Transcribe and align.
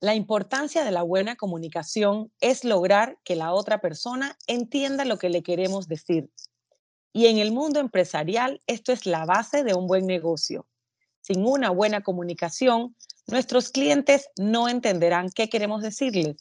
La 0.00 0.14
importancia 0.14 0.84
de 0.84 0.92
la 0.92 1.02
buena 1.02 1.34
comunicación 1.34 2.30
es 2.40 2.62
lograr 2.62 3.18
que 3.24 3.34
la 3.34 3.52
otra 3.52 3.80
persona 3.80 4.38
entienda 4.46 5.04
lo 5.04 5.18
que 5.18 5.28
le 5.28 5.42
queremos 5.42 5.88
decir. 5.88 6.30
Y 7.12 7.26
en 7.26 7.38
el 7.38 7.50
mundo 7.50 7.80
empresarial 7.80 8.62
esto 8.68 8.92
es 8.92 9.06
la 9.06 9.24
base 9.24 9.64
de 9.64 9.74
un 9.74 9.88
buen 9.88 10.06
negocio. 10.06 10.68
Sin 11.20 11.44
una 11.44 11.70
buena 11.70 12.02
comunicación, 12.02 12.94
nuestros 13.26 13.70
clientes 13.70 14.28
no 14.38 14.68
entenderán 14.68 15.30
qué 15.30 15.48
queremos 15.48 15.82
decirles. 15.82 16.36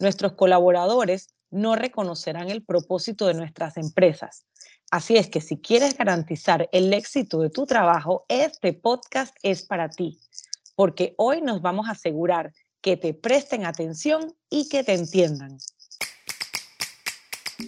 Nuestros 0.00 0.34
colaboradores 0.34 1.28
no 1.50 1.76
reconocerán 1.76 2.50
el 2.50 2.62
propósito 2.62 3.26
de 3.26 3.32
nuestras 3.32 3.78
empresas. 3.78 4.44
Así 4.90 5.16
es 5.16 5.30
que 5.30 5.40
si 5.40 5.56
quieres 5.56 5.96
garantizar 5.96 6.68
el 6.72 6.92
éxito 6.92 7.40
de 7.40 7.48
tu 7.48 7.64
trabajo, 7.64 8.26
este 8.28 8.74
podcast 8.74 9.34
es 9.42 9.62
para 9.62 9.88
ti, 9.88 10.20
porque 10.76 11.14
hoy 11.16 11.40
nos 11.40 11.62
vamos 11.62 11.88
a 11.88 11.92
asegurar 11.92 12.52
que 12.80 12.96
te 12.96 13.14
presten 13.14 13.64
atención 13.64 14.34
y 14.50 14.68
que 14.68 14.84
te 14.84 14.94
entiendan. 14.94 15.58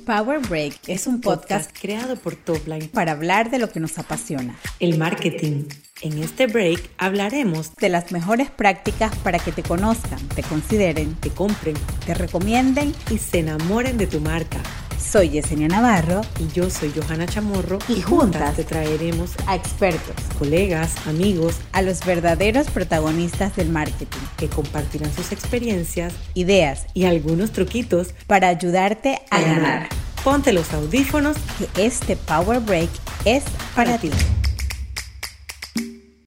Power 0.06 0.38
Break 0.38 0.88
es 0.88 1.08
un 1.08 1.20
podcast 1.20 1.76
creado 1.78 2.14
por 2.14 2.36
Topline 2.36 2.88
para 2.88 3.12
hablar 3.12 3.50
de 3.50 3.58
lo 3.58 3.70
que 3.70 3.80
nos 3.80 3.98
apasiona, 3.98 4.56
el 4.78 4.96
marketing. 4.96 5.64
En 6.02 6.22
este 6.22 6.46
break 6.46 6.90
hablaremos 6.96 7.74
de 7.74 7.88
las 7.88 8.12
mejores 8.12 8.50
prácticas 8.50 9.14
para 9.18 9.38
que 9.40 9.50
te 9.50 9.64
conozcan, 9.64 10.20
te 10.28 10.42
consideren, 10.42 11.14
te 11.16 11.30
compren, 11.30 11.74
te 12.06 12.14
recomienden 12.14 12.94
y 13.10 13.18
se 13.18 13.40
enamoren 13.40 13.98
de 13.98 14.06
tu 14.06 14.20
marca. 14.20 14.62
Soy 15.10 15.30
Yesenia 15.30 15.66
Navarro 15.66 16.20
y 16.38 16.46
yo 16.52 16.70
soy 16.70 16.92
Johanna 16.92 17.26
Chamorro 17.26 17.80
y, 17.88 18.00
juntas 18.00 18.54
te 18.54 18.62
traeremos 18.62 19.34
a 19.48 19.56
expertos, 19.56 20.14
colegas, 20.38 21.04
amigos, 21.08 21.60
a 21.72 21.82
los 21.82 22.06
verdaderos 22.06 22.70
protagonistas 22.70 23.56
del 23.56 23.70
marketing 23.70 24.20
que 24.38 24.48
compartirán 24.48 25.10
sus 25.10 25.32
experiencias, 25.32 26.14
ideas 26.34 26.86
y 26.94 27.06
algunos 27.06 27.50
truquitos 27.50 28.14
para 28.28 28.46
ayudarte 28.46 29.18
a, 29.32 29.40
ganar. 29.40 29.88
Ponte 30.22 30.52
los 30.52 30.72
audífonos 30.72 31.36
que 31.58 31.84
este 31.84 32.14
Power 32.14 32.60
Break 32.60 32.90
es 33.24 33.42
para, 33.74 33.98
ti. 33.98 34.10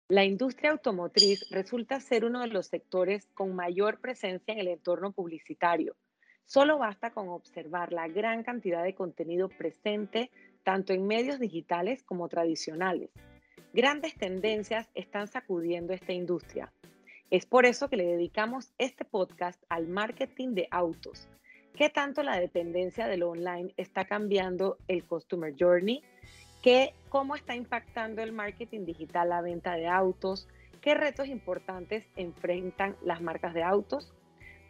La 0.09 0.25
industria 0.25 0.71
automotriz 0.71 1.45
resulta 1.51 2.01
ser 2.01 2.25
uno 2.25 2.41
de 2.41 2.47
los 2.47 2.67
sectores 2.67 3.29
con 3.33 3.55
mayor 3.55 4.01
presencia 4.01 4.53
en 4.53 4.59
el 4.59 4.67
entorno 4.67 5.13
publicitario 5.13 5.95
Solo 6.45 6.77
basta 6.77 7.11
con 7.11 7.29
observar 7.29 7.93
la 7.93 8.07
gran 8.07 8.43
cantidad 8.43 8.83
de 8.83 8.95
contenido 8.95 9.49
presente 9.49 10.29
tanto 10.63 10.93
en 10.93 11.07
medios 11.07 11.39
digitales 11.39 12.03
como 12.03 12.29
tradicionales. 12.29 13.09
Grandes 13.73 14.15
tendencias 14.15 14.89
están 14.93 15.27
sacudiendo 15.27 15.93
esta 15.93 16.13
industria. 16.13 16.71
Es 17.31 17.45
por 17.45 17.65
eso 17.65 17.89
que 17.89 17.97
le 17.97 18.05
dedicamos 18.05 18.71
este 18.77 19.05
podcast 19.05 19.63
al 19.69 19.87
marketing 19.87 20.49
de 20.49 20.67
autos. 20.69 21.27
¿Qué 21.73 21.89
tanto 21.89 22.21
la 22.21 22.39
dependencia 22.39 23.07
de 23.07 23.17
lo 23.17 23.31
online 23.31 23.73
está 23.77 24.05
cambiando 24.05 24.77
el 24.87 25.03
Customer 25.05 25.53
Journey? 25.57 26.03
¿Qué, 26.61 26.93
¿Cómo 27.09 27.35
está 27.35 27.55
impactando 27.55 28.21
el 28.21 28.31
marketing 28.31 28.85
digital 28.85 29.29
la 29.29 29.41
venta 29.41 29.73
de 29.73 29.87
autos? 29.87 30.47
¿Qué 30.81 30.93
retos 30.93 31.27
importantes 31.27 32.05
enfrentan 32.15 32.95
las 33.01 33.21
marcas 33.21 33.55
de 33.55 33.63
autos? 33.63 34.13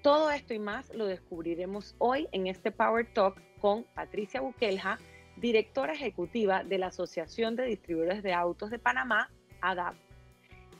Todo 0.03 0.31
esto 0.31 0.53
y 0.53 0.59
más 0.59 0.93
lo 0.93 1.05
descubriremos 1.05 1.95
hoy 1.97 2.27
en 2.33 2.47
este 2.47 2.73
Power 2.73 3.07
Talk 3.13 3.41
con 3.61 3.85
Patricia 3.95 4.41
Buquelja, 4.41 4.99
directora 5.37 5.93
ejecutiva 5.93 6.65
de 6.65 6.77
la 6.77 6.87
Asociación 6.87 7.55
de 7.55 7.63
Distribuidores 7.63 8.21
de 8.21 8.33
Autos 8.33 8.69
de 8.69 8.79
Panamá, 8.79 9.31
ADAP. 9.61 9.95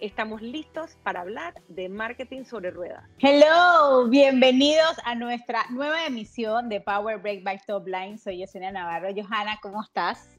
Estamos 0.02 0.42
listos 0.42 0.98
para 1.04 1.22
hablar 1.22 1.54
de 1.70 1.88
marketing 1.88 2.44
sobre 2.44 2.72
ruedas. 2.72 3.10
Hello, 3.20 4.10
bienvenidos 4.10 4.98
a 5.06 5.16
nuestra 5.16 5.64
nueva 5.70 6.06
emisión 6.06 6.68
de 6.68 6.82
Power 6.82 7.18
Break 7.20 7.46
by 7.46 7.62
Top 7.66 7.88
Line. 7.88 8.18
Soy 8.18 8.40
Yesenia 8.40 8.74
Navarro. 8.74 9.08
Johanna, 9.16 9.58
¿cómo 9.62 9.82
estás? 9.84 10.38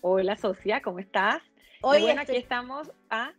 Hola, 0.00 0.36
Socia, 0.36 0.82
¿cómo 0.82 0.98
estás? 0.98 1.44
Hoy 1.80 2.02
bueno, 2.02 2.22
aquí 2.22 2.34
estamos 2.34 2.90
a 3.08 3.30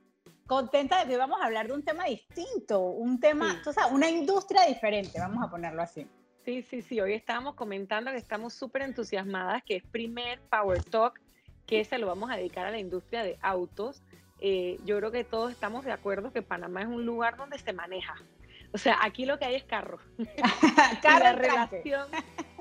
contenta 0.47 1.03
de 1.03 1.11
que 1.11 1.17
vamos 1.17 1.39
a 1.41 1.45
hablar 1.45 1.67
de 1.67 1.73
un 1.73 1.83
tema 1.83 2.05
distinto, 2.05 2.79
un 2.79 3.19
tema, 3.19 3.61
o 3.65 3.73
sea, 3.73 3.87
una 3.87 4.09
industria 4.09 4.63
diferente, 4.65 5.19
vamos 5.19 5.43
a 5.43 5.49
ponerlo 5.49 5.81
así. 5.81 6.07
Sí, 6.45 6.61
sí, 6.61 6.81
sí, 6.81 6.99
hoy 7.01 7.13
estábamos 7.13 7.55
comentando 7.55 8.09
que 8.11 8.17
estamos 8.17 8.53
súper 8.53 8.83
entusiasmadas, 8.83 9.61
que 9.63 9.75
es 9.75 9.83
primer 9.83 10.39
Power 10.49 10.81
Talk 10.83 11.19
que 11.67 11.83
se 11.83 11.97
lo 11.97 12.07
vamos 12.07 12.31
a 12.31 12.37
dedicar 12.37 12.65
a 12.65 12.71
la 12.71 12.79
industria 12.79 13.21
de 13.21 13.37
autos. 13.41 14.01
Eh, 14.39 14.79
yo 14.85 14.97
creo 14.97 15.11
que 15.11 15.25
todos 15.25 15.51
estamos 15.51 15.83
de 15.83 15.91
acuerdo 15.91 16.31
que 16.31 16.41
Panamá 16.41 16.81
es 16.81 16.87
un 16.87 17.05
lugar 17.05 17.35
donde 17.35 17.59
se 17.59 17.73
maneja. 17.73 18.15
O 18.71 18.77
sea, 18.77 18.97
aquí 19.01 19.25
lo 19.25 19.37
que 19.37 19.45
hay 19.45 19.55
es 19.55 19.63
carro. 19.65 19.99
carro 21.01 21.23
la 21.23 21.33
relación, 21.33 22.07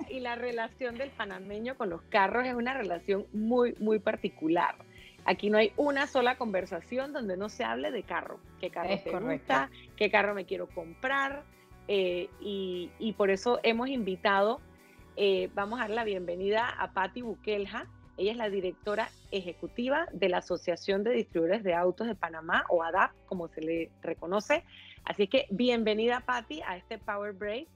y 0.08 0.20
la 0.20 0.34
relación 0.34 0.98
del 0.98 1.10
panameño 1.10 1.76
con 1.76 1.90
los 1.90 2.02
carros 2.02 2.46
es 2.46 2.54
una 2.54 2.74
relación 2.74 3.26
muy, 3.32 3.74
muy 3.78 4.00
particular. 4.00 4.76
Aquí 5.26 5.50
no 5.50 5.58
hay 5.58 5.72
una 5.76 6.06
sola 6.06 6.38
conversación 6.38 7.12
donde 7.12 7.36
no 7.36 7.48
se 7.48 7.64
hable 7.64 7.90
de 7.90 8.04
carro. 8.04 8.38
¿Qué 8.60 8.70
carro 8.70 8.88
te 9.02 9.10
gusta? 9.10 9.70
¿Qué 9.96 10.08
carro 10.08 10.34
me 10.34 10.46
quiero 10.46 10.68
comprar? 10.68 11.42
Eh, 11.88 12.30
y, 12.40 13.12
por 13.16 13.30
eso 13.30 13.58
hemos 13.64 13.88
invitado, 13.88 14.60
eh, 15.16 15.50
vamos 15.54 15.80
a 15.80 15.82
dar 15.82 15.90
la 15.90 16.04
bienvenida 16.04 16.68
a 16.68 16.92
Patti 16.92 17.22
Buquelja. 17.22 17.86
Ella 18.16 18.30
es 18.30 18.36
la 18.36 18.48
directora 18.48 19.10
ejecutiva 19.32 20.06
de 20.12 20.28
la 20.28 20.38
Asociación 20.38 21.02
de 21.02 21.10
Distribuidores 21.10 21.64
de 21.64 21.74
Autos 21.74 22.06
de 22.06 22.14
Panamá, 22.14 22.64
o 22.68 22.84
ADAP, 22.84 23.10
como 23.26 23.48
se 23.48 23.60
le 23.60 23.90
reconoce. 24.02 24.64
Así 25.04 25.26
que 25.26 25.46
bienvenida, 25.50 26.20
Patti, 26.20 26.62
a 26.62 26.76
este 26.76 26.98
Power 26.98 27.32
Break. 27.32 27.66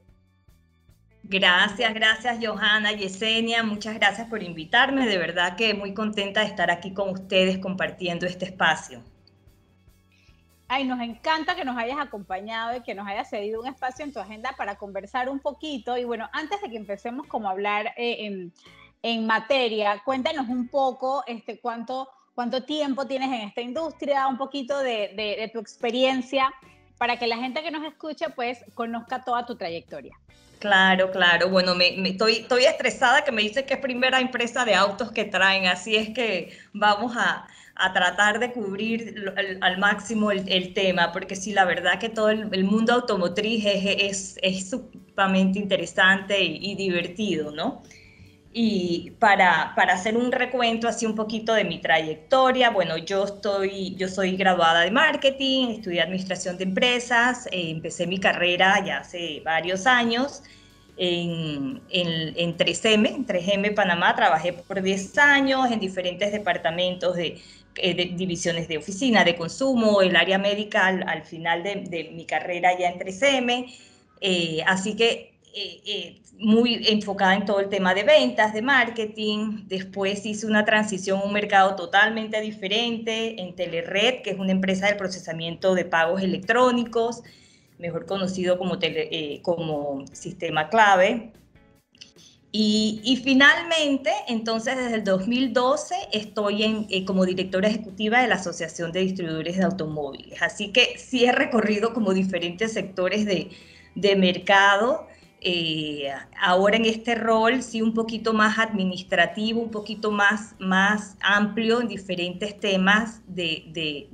Gracias, 1.22 1.94
gracias 1.94 2.38
Johanna, 2.44 2.92
Yesenia, 2.92 3.62
muchas 3.62 3.94
gracias 3.94 4.28
por 4.28 4.42
invitarme. 4.42 5.06
De 5.06 5.18
verdad 5.18 5.56
que 5.56 5.74
muy 5.74 5.94
contenta 5.94 6.40
de 6.40 6.46
estar 6.46 6.70
aquí 6.70 6.92
con 6.92 7.10
ustedes 7.10 7.58
compartiendo 7.58 8.26
este 8.26 8.46
espacio. 8.46 9.02
Ay, 10.72 10.84
nos 10.84 11.00
encanta 11.00 11.56
que 11.56 11.64
nos 11.64 11.76
hayas 11.76 11.98
acompañado 11.98 12.76
y 12.76 12.82
que 12.82 12.94
nos 12.94 13.04
hayas 13.04 13.28
cedido 13.28 13.60
un 13.60 13.66
espacio 13.66 14.04
en 14.04 14.12
tu 14.12 14.20
agenda 14.20 14.54
para 14.56 14.76
conversar 14.76 15.28
un 15.28 15.40
poquito. 15.40 15.96
Y 15.96 16.04
bueno, 16.04 16.30
antes 16.32 16.62
de 16.62 16.70
que 16.70 16.76
empecemos 16.76 17.26
como 17.26 17.48
a 17.48 17.50
hablar 17.50 17.92
eh, 17.96 18.52
en, 19.02 19.26
materia, 19.26 20.00
cuéntanos 20.04 20.48
un 20.48 20.68
poco 20.68 21.24
este, 21.26 21.58
cuánto, 21.58 22.08
cuánto 22.36 22.62
tiempo 22.62 23.04
tienes 23.04 23.30
en 23.30 23.48
esta 23.48 23.62
industria, 23.62 24.28
un 24.28 24.38
poquito 24.38 24.78
de, 24.78 25.50
tu 25.52 25.58
experiencia, 25.58 26.52
para 26.98 27.18
que 27.18 27.26
la 27.26 27.38
gente 27.38 27.64
que 27.64 27.72
nos 27.72 27.82
escuche 27.82 28.26
pues 28.30 28.64
conozca 28.74 29.24
toda 29.24 29.44
tu 29.44 29.56
trayectoria. 29.56 30.16
Claro, 30.60 31.10
claro. 31.10 31.48
Bueno, 31.48 31.74
me, 31.74 31.88
estoy, 32.10 32.32
estoy 32.34 32.64
estresada 32.64 33.24
que 33.24 33.32
me 33.32 33.40
dice 33.40 33.64
que 33.64 33.74
es 33.74 33.80
primera 33.80 34.20
empresa 34.20 34.66
de 34.66 34.74
autos 34.74 35.10
que 35.10 35.24
traen, 35.24 35.66
así 35.66 35.96
es 35.96 36.10
que 36.10 36.52
vamos 36.74 37.16
a, 37.16 37.46
tratar 37.94 38.38
de 38.38 38.52
cubrir 38.52 39.32
al, 39.62 39.78
máximo 39.78 40.30
el, 40.30 40.74
tema, 40.74 41.12
porque 41.12 41.34
sí, 41.34 41.54
la 41.54 41.64
verdad 41.64 41.98
que 41.98 42.10
todo 42.10 42.28
el, 42.28 42.64
mundo 42.64 42.92
automotriz 42.92 43.64
es, 43.64 44.36
es, 44.42 44.68
sumamente 44.68 45.58
interesante 45.58 46.42
y, 46.42 46.74
divertido, 46.74 47.52
¿no? 47.52 47.82
Y 48.52 49.12
para, 49.20 49.74
para, 49.76 49.94
hacer 49.94 50.16
un 50.16 50.32
recuento 50.32 50.88
así 50.88 51.06
un 51.06 51.14
poquito 51.14 51.54
de 51.54 51.64
mi 51.64 51.80
trayectoria, 51.80 52.70
bueno, 52.70 52.96
yo, 52.96 53.24
estoy, 53.24 53.94
yo 53.94 54.08
soy 54.08 54.36
graduada 54.36 54.80
de 54.80 54.90
marketing, 54.90 55.68
estudié 55.68 56.02
administración 56.02 56.58
de 56.58 56.64
empresas, 56.64 57.46
eh, 57.52 57.70
empecé 57.70 58.08
mi 58.08 58.18
carrera 58.18 58.84
ya 58.84 58.98
hace 58.98 59.40
varios 59.44 59.86
años 59.86 60.42
en, 61.00 61.80
en, 61.88 62.56
3M, 62.58 63.08
en 63.08 63.26
3M 63.26 63.74
Panamá, 63.74 64.14
trabajé 64.14 64.52
por 64.52 64.82
10 64.82 65.16
años 65.18 65.70
en 65.70 65.80
diferentes 65.80 66.30
departamentos 66.30 67.16
de, 67.16 67.40
eh, 67.76 68.12
divisiones 68.14 68.68
de 68.68 68.76
oficina, 68.76 69.24
de 69.24 69.34
consumo, 69.34 70.02
el 70.02 70.14
área 70.14 70.38
médica 70.38 70.88
al, 70.88 71.22
final 71.22 71.62
de, 71.62 72.10
mi 72.12 72.26
carrera 72.26 72.78
ya 72.78 72.90
en 72.90 72.98
3M. 72.98 73.74
Eh, 74.20 74.62
así 74.66 74.94
que 74.94 75.29
eh, 75.54 76.20
muy 76.38 76.86
enfocada 76.88 77.34
en 77.34 77.44
todo 77.44 77.60
el 77.60 77.68
tema 77.68 77.94
de 77.94 78.04
ventas, 78.04 78.52
de 78.52 78.62
marketing. 78.62 79.64
Después 79.66 80.24
hice 80.26 80.46
una 80.46 80.64
transición 80.64 81.20
a 81.20 81.24
un 81.24 81.32
mercado 81.32 81.76
totalmente 81.76 82.40
diferente 82.40 83.40
en 83.40 83.54
Telered, 83.54 84.22
que 84.22 84.30
es 84.30 84.38
una 84.38 84.52
empresa 84.52 84.86
de 84.86 84.94
procesamiento 84.94 85.74
de 85.74 85.84
pagos 85.84 86.22
electrónicos 86.22 87.22
mejor 87.80 88.06
conocido 88.06 88.58
como, 88.58 88.78
eh, 88.80 89.40
como 89.42 90.04
sistema 90.12 90.68
clave. 90.68 91.32
Y, 92.52 93.20
finalmente, 93.22 94.10
entonces 94.26 94.76
desde 94.76 94.96
el 94.96 95.04
2012 95.04 95.94
estoy 96.12 96.64
en, 96.64 96.86
eh, 96.90 97.04
como 97.04 97.24
directora 97.24 97.68
ejecutiva 97.68 98.20
de 98.20 98.26
la 98.26 98.34
Asociación 98.34 98.90
de 98.90 99.00
Distribuidores 99.00 99.56
de 99.56 99.62
Automóviles. 99.62 100.42
Así 100.42 100.72
que 100.72 100.98
sí 100.98 101.24
he 101.24 101.32
recorrido 101.32 101.94
como 101.94 102.12
diferentes 102.12 102.72
sectores 102.72 103.24
de, 103.24 103.50
de 103.94 104.16
mercado. 104.16 105.06
Eh, 105.42 106.12
ahora 106.38 106.76
en 106.76 106.84
este 106.84 107.14
rol 107.14 107.62
sí 107.62 107.80
un 107.80 107.94
poquito 107.94 108.34
más 108.34 108.58
administrativo, 108.58 109.60
un 109.60 109.70
poquito 109.70 110.10
más, 110.10 110.54
más 110.58 111.16
amplio 111.20 111.80
en 111.80 111.88
diferentes 111.88 112.58
temas 112.60 113.22
de, 113.26 113.64
de, 113.68 114.08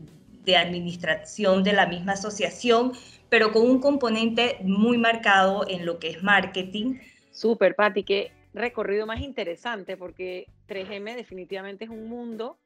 de 0.45 0.57
administración 0.57 1.65
de 1.65 1.73
la 1.73 1.87
misma 1.87 2.13
asociación, 2.13 2.93
pero 3.29 3.53
con 3.53 3.69
un 3.69 3.81
componente 3.81 4.59
muy 4.63 4.99
marcado 4.99 5.67
en 5.69 5.85
lo 5.85 5.99
que 5.99 6.11
es 6.11 6.23
marketing. 6.23 7.01
Súper, 7.33 7.75
Pati, 7.75 8.05
qué 8.05 8.31
recorrido 8.55 9.07
más 9.07 9.21
interesante 9.21 9.97
porque 9.97 10.47
3M 10.69 11.17
definitivamente 11.17 11.85
es 11.85 11.91
un 11.91 12.09
mundo, 12.09 12.57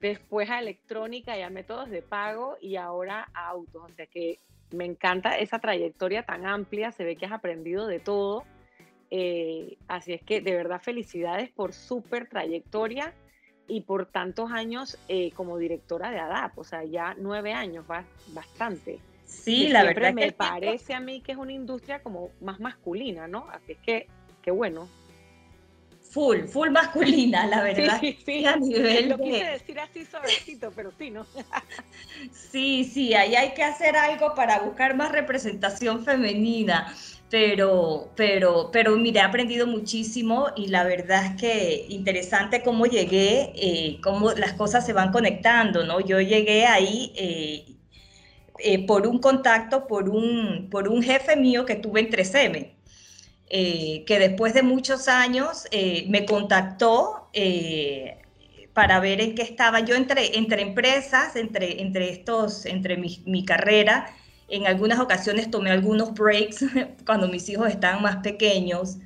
después 0.00 0.50
a 0.50 0.58
electrónica 0.58 1.38
y 1.38 1.42
a 1.42 1.50
métodos 1.50 1.88
de 1.88 2.02
pago 2.02 2.56
y 2.60 2.76
ahora 2.76 3.28
a 3.32 3.48
autos. 3.48 3.82
O 3.84 3.94
sea 3.94 4.06
que 4.06 4.40
me 4.70 4.84
encanta 4.84 5.38
esa 5.38 5.58
trayectoria 5.58 6.24
tan 6.24 6.46
amplia, 6.46 6.92
se 6.92 7.04
ve 7.04 7.16
que 7.16 7.26
has 7.26 7.32
aprendido 7.32 7.86
de 7.86 8.00
todo. 8.00 8.44
Eh, 9.10 9.76
así 9.86 10.12
es 10.12 10.22
que 10.22 10.40
de 10.40 10.54
verdad 10.54 10.80
felicidades 10.80 11.50
por 11.50 11.72
súper 11.72 12.28
trayectoria 12.28 13.12
y 13.68 13.82
por 13.82 14.06
tantos 14.06 14.50
años 14.50 14.98
eh, 15.08 15.30
como 15.32 15.58
directora 15.58 16.10
de 16.10 16.18
ADAP, 16.18 16.58
o 16.58 16.64
sea, 16.64 16.84
ya 16.84 17.14
nueve 17.18 17.52
años, 17.52 17.84
va 17.90 18.04
bastante. 18.28 18.98
Sí, 19.24 19.68
la 19.68 19.84
verdad. 19.84 20.12
Me 20.12 20.32
parece 20.32 20.94
a 20.94 21.00
mí 21.00 21.20
que 21.20 21.32
es 21.32 21.38
una 21.38 21.52
industria 21.52 22.02
como 22.02 22.30
más 22.40 22.60
masculina, 22.60 23.26
¿no? 23.26 23.48
Así 23.50 23.72
es 23.72 23.78
que, 23.78 24.06
qué 24.42 24.50
bueno. 24.50 24.88
Full, 26.14 26.46
full 26.46 26.70
masculina, 26.70 27.46
la 27.46 27.62
verdad. 27.62 27.98
Sí, 28.00 28.16
sí, 28.24 28.46
a 28.46 28.56
nivel 28.56 29.08
Lo 29.08 29.18
quise 29.18 29.44
decir 29.44 29.80
así 29.80 30.04
suavecito, 30.04 30.72
pero 30.74 30.92
sí, 30.96 31.10
¿no? 31.10 31.26
sí, 32.32 32.84
sí, 32.84 33.14
ahí 33.14 33.34
hay 33.34 33.52
que 33.52 33.64
hacer 33.64 33.96
algo 33.96 34.32
para 34.34 34.60
buscar 34.60 34.96
más 34.96 35.10
representación 35.10 36.04
femenina 36.04 36.94
pero, 37.34 38.12
pero, 38.14 38.70
pero 38.70 38.96
mire, 38.96 39.18
he 39.18 39.22
aprendido 39.22 39.66
muchísimo 39.66 40.50
y 40.54 40.68
la 40.68 40.84
verdad 40.84 41.26
es 41.26 41.40
que 41.40 41.86
interesante 41.88 42.62
cómo 42.62 42.86
llegué, 42.86 43.52
eh, 43.56 43.98
cómo 44.04 44.30
las 44.34 44.52
cosas 44.52 44.86
se 44.86 44.92
van 44.92 45.10
conectando, 45.10 45.84
¿no? 45.84 45.98
Yo 45.98 46.20
llegué 46.20 46.66
ahí 46.66 47.12
eh, 47.16 47.74
eh, 48.60 48.86
por 48.86 49.08
un 49.08 49.18
contacto, 49.18 49.88
por 49.88 50.08
un, 50.08 50.68
por 50.70 50.88
un 50.88 51.02
jefe 51.02 51.34
mío 51.34 51.66
que 51.66 51.74
tuve 51.74 52.02
en 52.02 52.10
3M, 52.10 52.73
que 53.54 54.16
después 54.18 54.52
de 54.52 54.62
muchos 54.62 55.06
años 55.06 55.68
me 56.08 56.26
contactó 56.26 57.30
para 58.74 58.98
ver 59.00 59.20
en 59.20 59.34
qué 59.34 59.42
estaba. 59.42 59.80
Yo 59.80 59.94
entre, 59.94 60.36
entre 60.36 60.60
empresas, 60.60 61.36
entre, 61.36 61.80
entre, 61.80 62.10
estos, 62.10 62.66
entre 62.66 62.96
mi, 62.96 63.44
carrera, 63.44 64.12
en 64.48 64.66
algunas 64.66 64.98
ocasiones 64.98 65.50
tomé 65.50 65.70
algunos 65.70 66.12
breaks 66.12 66.64
cuando 67.06 67.28
mis 67.28 67.48
hijos 67.48 67.68
estaban 67.68 68.02
más 68.02 68.16
pequeños. 68.16 68.98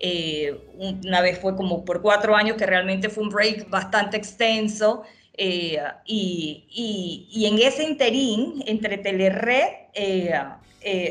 Eh, 0.00 0.60
una 0.78 1.22
vez 1.22 1.38
fue 1.38 1.56
como 1.56 1.84
por 1.84 2.02
cuatro 2.02 2.36
años 2.36 2.56
que 2.56 2.66
realmente 2.66 3.08
fue 3.08 3.22
un 3.22 3.30
break 3.30 3.70
bastante 3.70 4.16
extenso. 4.16 5.04
Eh, 5.36 5.78
y, 6.04 7.28
y, 7.32 7.46
en 7.46 7.58
ese 7.58 7.84
interín, 7.84 8.62
entre 8.66 8.98
Telered, 8.98 9.68
eh, 9.94 10.32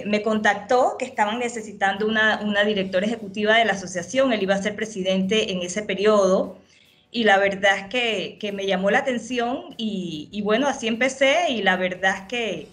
me 0.05 0.21
contactó 0.21 0.97
que 0.99 1.05
estaban 1.05 1.39
necesitando 1.39 2.05
una, 2.07 2.41
una, 2.41 2.63
directora 2.63 3.05
ejecutiva 3.05 3.57
de 3.57 3.65
la 3.65 3.73
asociación. 3.73 4.31
Él 4.31 4.43
iba 4.43 4.55
a 4.55 4.61
ser 4.61 4.75
presidente 4.75 5.51
en 5.51 5.61
ese 5.61 5.81
periodo. 5.81 6.57
Y 7.11 7.23
la 7.23 7.37
verdad 7.37 7.77
es 7.77 7.85
que, 7.87 8.37
que 8.39 8.51
me 8.51 8.65
llamó 8.65 8.91
la 8.91 8.99
atención 8.99 9.75
y, 9.77 10.29
y 10.31 10.41
bueno, 10.41 10.67
así 10.67 10.87
empecé 10.87 11.51
y 11.51 11.61
la 11.61 11.75
verdad 11.75 12.17
es 12.17 12.27
que 12.27 12.67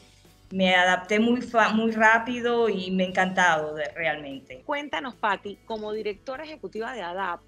me 0.50 0.74
adapté 0.74 1.20
muy, 1.20 1.40
muy 1.74 1.90
rápido 1.92 2.68
y 2.68 2.90
me 2.90 3.04
ha 3.04 3.06
encantado 3.06 3.76
realmente. 3.94 4.62
Cuéntanos, 4.66 5.14
Patti, 5.14 5.58
como 5.64 5.92
directora 5.92 6.44
ejecutiva 6.44 6.92
de 6.92 7.02
ADAP, 7.02 7.40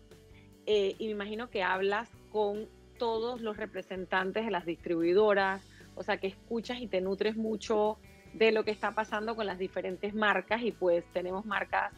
eh, 0.67 0.95
y 0.99 1.07
me 1.07 1.13
imagino 1.13 1.51
que 1.51 1.63
hablas 1.63 2.09
con 2.31 2.69
todos 2.99 3.41
los 3.41 3.57
representantes 3.57 4.45
de 4.45 4.51
las 4.53 4.65
distribuidoras, 4.65 5.63
o 5.97 6.05
sea, 6.05 6.19
que 6.19 6.29
escuchas 6.29 6.81
y 6.81 6.87
te 6.87 7.01
nutres 7.01 7.37
mucho 7.37 7.99
de 8.35 8.53
lo 8.53 8.65
que 8.65 8.71
está 8.71 8.93
pasando 8.93 9.37
con 9.37 9.47
las 9.47 9.59
diferentes 9.59 10.15
marcas 10.15 10.63
y 10.63 10.73
pues 10.73 11.05
tenemos 11.13 11.45
marcas 11.45 11.93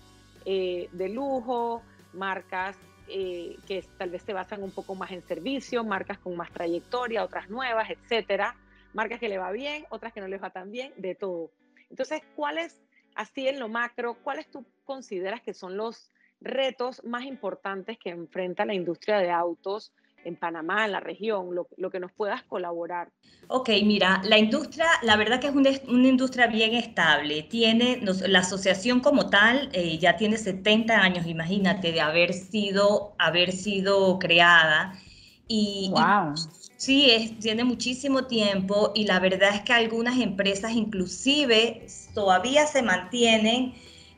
eh, 0.44 0.88
de 0.92 1.08
lujo, 1.08 1.82
marcas 2.12 2.76
eh, 3.08 3.56
que 3.66 3.84
tal 3.98 4.10
vez 4.10 4.22
se 4.22 4.32
basan 4.32 4.62
un 4.62 4.70
poco 4.70 4.94
más 4.94 5.10
en 5.12 5.22
servicio, 5.22 5.84
marcas 5.84 6.18
con 6.18 6.36
más 6.36 6.50
trayectoria, 6.52 7.24
otras 7.24 7.48
nuevas, 7.48 7.90
etcétera 7.90 8.56
marcas 8.94 9.20
que 9.20 9.28
le 9.28 9.38
va 9.38 9.50
bien, 9.50 9.84
otras 9.90 10.12
que 10.12 10.20
no 10.20 10.28
les 10.28 10.42
va 10.42 10.50
tan 10.50 10.70
bien, 10.70 10.92
de 10.96 11.14
todo. 11.14 11.50
Entonces, 11.90 12.22
¿cuáles, 12.34 12.80
así 13.14 13.46
en 13.46 13.58
lo 13.58 13.68
macro, 13.68 14.14
cuáles 14.14 14.50
tú 14.50 14.64
consideras 14.84 15.42
que 15.42 15.52
son 15.52 15.76
los 15.76 16.10
retos 16.40 17.04
más 17.04 17.24
importantes 17.24 17.98
que 17.98 18.10
enfrenta 18.10 18.64
la 18.64 18.74
industria 18.74 19.18
de 19.18 19.30
autos 19.30 19.92
en 20.24 20.36
Panamá, 20.36 20.86
en 20.86 20.92
la 20.92 21.00
región, 21.00 21.50
lo, 21.54 21.90
que 21.90 22.00
nos 22.00 22.12
puedas 22.12 22.42
colaborar. 22.44 23.10
Ok, 23.48 23.70
mira, 23.84 24.20
la 24.24 24.38
industria, 24.38 24.86
la 25.02 25.16
verdad 25.16 25.40
que 25.40 25.48
es 25.48 25.54
una, 25.54 25.70
industria 26.08 26.46
bien 26.46 26.74
estable. 26.74 27.42
Tiene, 27.42 28.00
la 28.02 28.38
asociación 28.40 29.00
como 29.00 29.30
tal 29.30 29.68
eh, 29.72 29.98
ya 29.98 30.16
tiene 30.16 30.38
70 30.38 30.98
años, 30.98 31.26
imagínate, 31.26 31.92
de 31.92 32.00
haber 32.00 32.32
sido, 32.32 33.14
haber 33.18 33.52
sido 33.52 34.18
creada. 34.18 34.98
Y, 35.46 35.90
wow. 35.92 36.34
Sí, 36.76 37.10
es, 37.10 37.38
tiene 37.38 37.64
muchísimo 37.64 38.24
tiempo 38.24 38.92
y 38.94 39.04
la 39.04 39.18
verdad 39.18 39.54
es 39.54 39.62
que 39.62 39.72
algunas 39.72 40.18
empresas 40.20 40.72
inclusive 40.72 41.86
todavía 42.14 42.66
se 42.66 42.82
mantienen, 42.82 43.74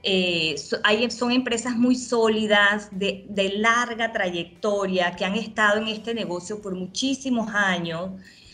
eh, 0.08 0.54
hay, 0.84 1.10
son 1.10 1.32
empresas 1.32 1.74
muy 1.74 1.96
sólidas, 1.96 2.88
de, 2.92 3.52
larga 3.56 4.12
trayectoria, 4.12 5.16
que 5.16 5.24
han 5.24 5.34
estado 5.34 5.78
en 5.80 5.88
este 5.88 6.14
negocio 6.14 6.62
por 6.62 6.76
muchísimos 6.76 7.52
años, 7.52 8.10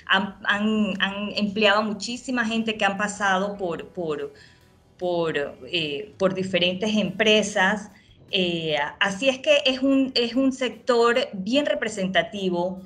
han, 0.07 0.95
empleado 1.37 1.81
a 1.81 1.83
muchísima 1.83 2.47
gente 2.47 2.79
que 2.79 2.87
han 2.87 2.97
pasado 2.97 3.59
por, 3.59 3.89
por, 3.89 4.33
por, 4.99 5.37
eh, 5.71 6.15
por 6.17 6.33
diferentes 6.33 6.97
empresas. 6.97 7.91
Eh, 8.31 8.77
así 8.99 9.29
es 9.29 9.39
que 9.39 9.59
es 9.67 9.83
un, 9.83 10.11
es 10.15 10.35
un 10.35 10.53
sector 10.53 11.19
bien 11.35 11.67
representativo 11.67 12.81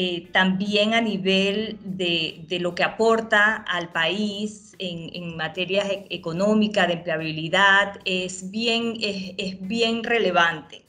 eh, 0.00 0.28
también 0.30 0.94
a 0.94 1.00
nivel 1.00 1.76
de, 1.82 2.46
lo 2.60 2.72
que 2.72 2.84
aporta 2.84 3.56
al 3.56 3.90
país 3.90 4.76
en, 4.78 5.36
materia 5.36 5.82
e, 5.88 6.06
económica, 6.10 6.86
de 6.86 6.92
empleabilidad, 6.92 7.98
es 8.04 8.48
bien, 8.48 8.94
es, 9.00 9.60
bien 9.60 10.04
relevante. 10.04 10.84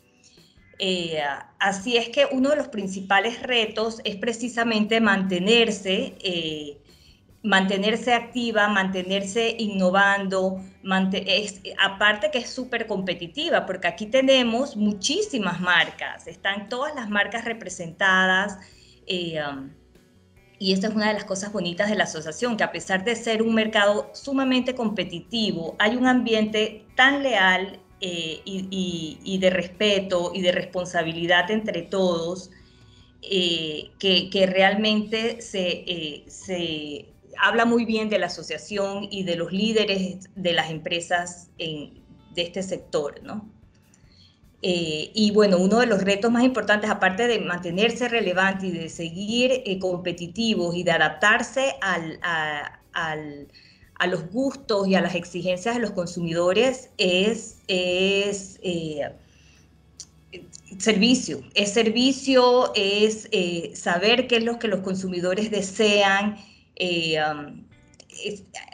Eh, 0.78 1.24
así 1.58 1.98
es 1.98 2.10
que 2.10 2.28
uno 2.32 2.52
de 2.52 2.58
los 2.58 2.68
principales 2.68 3.42
retos 3.42 4.00
es 4.04 4.16
precisamente 4.18 5.02
mantenerse, 5.02 6.14
eh, 6.22 6.78
mantenerse 7.42 8.14
activa, 8.14 8.68
mantenerse 8.68 9.56
innovando, 9.58 10.64
aparte 11.80 12.30
que 12.30 12.38
es 12.38 12.50
súper 12.52 12.86
competitiva, 12.86 13.66
porque 13.66 13.88
aquí 13.88 14.06
tenemos 14.06 14.76
muchísimas 14.76 15.60
marcas, 15.62 16.28
están 16.28 16.70
todas 16.70 16.94
las 16.94 17.10
marcas 17.10 17.44
representadas, 17.44 18.60
eh, 19.10 19.42
um, 19.44 19.72
y 20.60 20.74
esta 20.74 20.88
es 20.88 20.96
una 20.96 21.08
de 21.08 21.14
las 21.16 21.26
cosas 21.26 21.52
bonitas 21.52 21.90
de 21.90 21.96
la 21.96 22.04
asociación, 22.04 22.58
que 22.58 22.64
a 22.64 22.72
pesar 22.72 23.04
de 23.04 23.16
ser 23.16 23.42
un 23.42 23.56
mercado 23.56 24.12
sumamente 24.14 24.76
competitivo, 24.76 25.76
hay 25.80 25.96
un 25.96 26.06
ambiente 26.06 26.86
tan 26.96 27.24
leal 27.24 27.80
eh, 28.02 28.42
y, 28.46 29.38
de 29.40 29.50
respeto 29.50 30.32
y 30.34 30.42
de 30.42 30.52
responsabilidad 30.52 31.50
entre 31.52 31.82
todos, 31.82 32.52
eh, 33.22 33.92
que, 34.00 34.50
realmente 34.52 35.42
se, 35.42 36.26
se, 36.28 37.14
habla 37.42 37.66
muy 37.66 37.86
bien 37.86 38.10
de 38.10 38.20
la 38.20 38.28
asociación 38.28 39.08
y 39.10 39.24
de 39.24 39.38
los 39.38 39.52
líderes 39.52 40.30
de 40.36 40.54
las 40.54 40.70
empresas 40.70 41.50
de 41.58 42.02
este 42.36 42.64
sector, 42.64 43.22
¿no? 43.24 43.59
Eh, 44.62 45.12
y 45.14 45.32
bueno, 45.32 45.58
uno 45.58 45.80
de 45.80 45.86
los 45.86 46.04
retos 46.04 46.32
más 46.32 46.44
importantes, 46.44 46.90
aparte 46.90 47.28
de 47.28 47.40
mantenerse 47.40 48.10
relevante 48.10 48.68
y 48.68 48.72
de 48.72 48.90
seguir 48.90 49.64
eh, 49.66 49.80
competitivos 49.80 50.76
y 50.76 50.84
de 50.84 50.92
adaptarse 50.92 51.76
al, 51.82 52.20
a, 52.22 54.08
los 54.08 54.30
gustos 54.32 54.88
y 54.88 54.96
a 54.96 55.02
las 55.02 55.16
exigencias 55.16 55.76
de 55.76 55.82
los 55.82 55.92
consumidores, 55.92 56.90
es, 56.98 57.60
es 57.68 58.60
eh, 58.62 59.10
servicio. 60.78 61.42
Es 61.54 61.74
servicio, 61.74 62.74
es 62.76 63.30
saber 63.80 64.28
qué 64.28 64.38
es 64.38 64.44
lo 64.44 64.60
que 64.60 64.68
los 64.68 64.82
consumidores 64.82 65.52
desean. 65.52 66.38
Um, 66.80 67.69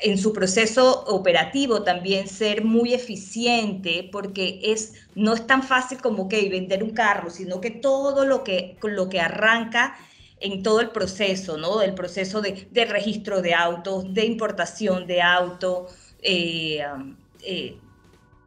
en 0.02 0.18
su 0.18 0.34
proceso 0.34 1.04
operativo 1.08 1.84
también 1.84 2.28
ser 2.28 2.64
muy 2.64 2.94
eficiente 2.94 4.10
porque 4.12 4.60
es, 4.64 4.94
no 5.16 5.34
es 5.34 5.46
tan 5.48 5.64
fácil 5.64 6.00
como 6.02 6.28
que 6.28 6.48
vender 6.50 6.84
un 6.84 6.92
carro, 6.92 7.30
sino 7.30 7.62
que 7.62 7.72
todo 7.72 8.26
lo 8.26 8.44
que, 8.44 8.78
lo 8.82 9.10
que 9.10 9.20
arranca 9.20 9.96
en 10.40 10.64
todo 10.64 10.82
el 10.82 10.90
proceso, 10.90 11.58
¿no? 11.58 11.82
El 11.82 11.94
proceso 11.94 12.42
de, 12.42 12.86
registro 12.86 13.42
de 13.42 13.54
autos, 13.54 14.14
de 14.14 14.26
importación 14.26 15.08
de 15.08 15.22
autos, 15.22 15.94
eh, 16.22 16.84
eh, 17.42 17.78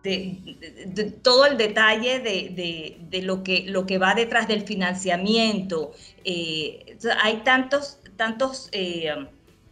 de, 0.03 1.17
todo 1.23 1.47
el 1.47 1.57
detalle 1.57 2.21
de, 2.21 3.23
lo, 3.23 3.43
que, 3.43 3.65
lo 3.67 3.87
que 3.87 3.99
va 3.99 4.15
detrás 4.15 4.49
del 4.49 4.63
financiamiento. 4.63 5.93
Eh, 6.25 6.97
hay 7.23 7.39
tantos, 7.39 7.99
tantos 8.17 8.71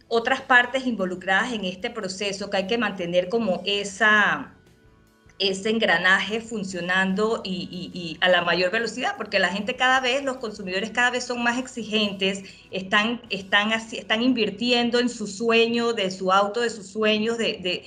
otras 0.07 0.41
partes 0.41 0.85
involucradas 0.85 1.53
en 1.53 1.65
este 1.65 1.89
proceso 1.89 2.49
que 2.49 2.57
hay 2.57 2.67
que 2.67 2.77
mantener 2.77 3.29
como 3.29 3.61
esa, 3.65 4.53
ese 5.39 5.69
engranaje 5.69 6.41
funcionando 6.41 7.41
y, 7.43 8.17
a 8.21 8.29
la 8.29 8.41
mayor 8.41 8.71
velocidad, 8.71 9.15
porque 9.17 9.39
la 9.39 9.49
gente 9.49 9.75
cada 9.75 9.99
vez, 9.99 10.23
los 10.23 10.37
consumidores 10.37 10.91
cada 10.91 11.11
vez 11.11 11.25
son 11.25 11.43
más 11.43 11.57
exigentes, 11.57 12.43
están, 12.71 13.21
están, 13.29 13.71
están 13.71 14.21
invirtiendo 14.21 14.99
en 14.99 15.09
su 15.09 15.27
sueño, 15.27 15.93
de 15.93 16.09
su 16.09 16.31
auto, 16.31 16.61
de 16.61 16.69
sus 16.69 16.87
sueños, 16.87 17.37
de, 17.37 17.83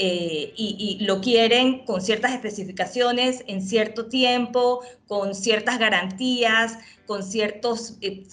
eh, 0.00 0.52
y, 0.56 0.98
lo 1.00 1.20
quieren 1.20 1.84
con 1.84 2.00
ciertas 2.00 2.32
especificaciones, 2.32 3.42
en 3.48 3.60
cierto 3.60 4.06
tiempo, 4.06 4.80
con 5.08 5.34
ciertas 5.34 5.78
garantías, 5.80 6.78
con 7.06 7.24
ciertos 7.24 7.98
eh, 8.00 8.24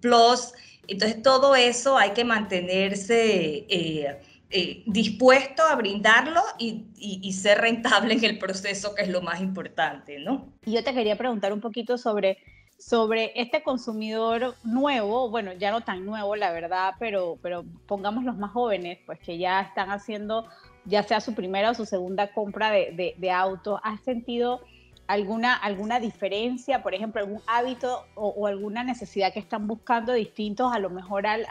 plus. 0.00 0.52
Entonces, 0.90 1.22
todo 1.22 1.56
eso 1.56 1.96
hay 1.96 2.10
que 2.10 2.24
mantenerse... 2.24 3.66
Eh, 3.68 4.20
eh, 4.52 4.82
dispuesto 4.84 5.62
a 5.62 5.76
brindarlo 5.76 6.40
y, 6.58 7.32
ser 7.32 7.58
rentable 7.58 8.14
en 8.14 8.24
el 8.24 8.38
proceso, 8.38 8.96
que 8.96 9.02
es 9.02 9.08
lo 9.08 9.22
más 9.22 9.40
importante, 9.40 10.18
¿no? 10.18 10.52
Y 10.66 10.72
yo 10.72 10.82
te 10.82 10.92
quería 10.92 11.16
preguntar 11.16 11.52
un 11.52 11.60
poquito 11.60 11.96
sobre, 11.96 12.38
sobre 12.76 13.30
este 13.40 13.62
consumidor 13.62 14.56
nuevo, 14.64 15.30
bueno, 15.30 15.52
ya 15.52 15.70
no 15.70 15.82
tan 15.82 16.04
nuevo, 16.04 16.34
la 16.34 16.50
verdad, 16.50 16.94
pero, 16.98 17.38
pero 17.40 17.64
pongamos 17.86 18.24
los 18.24 18.36
más 18.38 18.50
jóvenes, 18.50 18.98
pues 19.06 19.20
que 19.20 19.38
ya 19.38 19.60
están 19.60 19.90
haciendo 19.90 20.48
ya 20.84 21.04
sea 21.04 21.20
su 21.20 21.34
primera 21.34 21.70
o 21.70 21.74
su 21.74 21.86
segunda 21.86 22.32
compra 22.32 22.72
de, 22.72 23.14
de, 23.16 23.30
auto, 23.30 23.80
¿has 23.84 24.00
sentido 24.00 24.62
alguna, 25.10 25.54
alguna 25.54 26.00
diferencia, 26.00 26.82
por 26.82 26.94
ejemplo, 26.94 27.20
algún 27.20 27.42
hábito 27.46 28.06
o, 28.14 28.46
alguna 28.46 28.84
necesidad 28.84 29.32
que 29.32 29.40
están 29.40 29.66
buscando 29.66 30.12
distintos 30.12 30.72
a 30.72 30.78
lo 30.78 30.90
mejor 30.90 31.26
al 31.26 31.46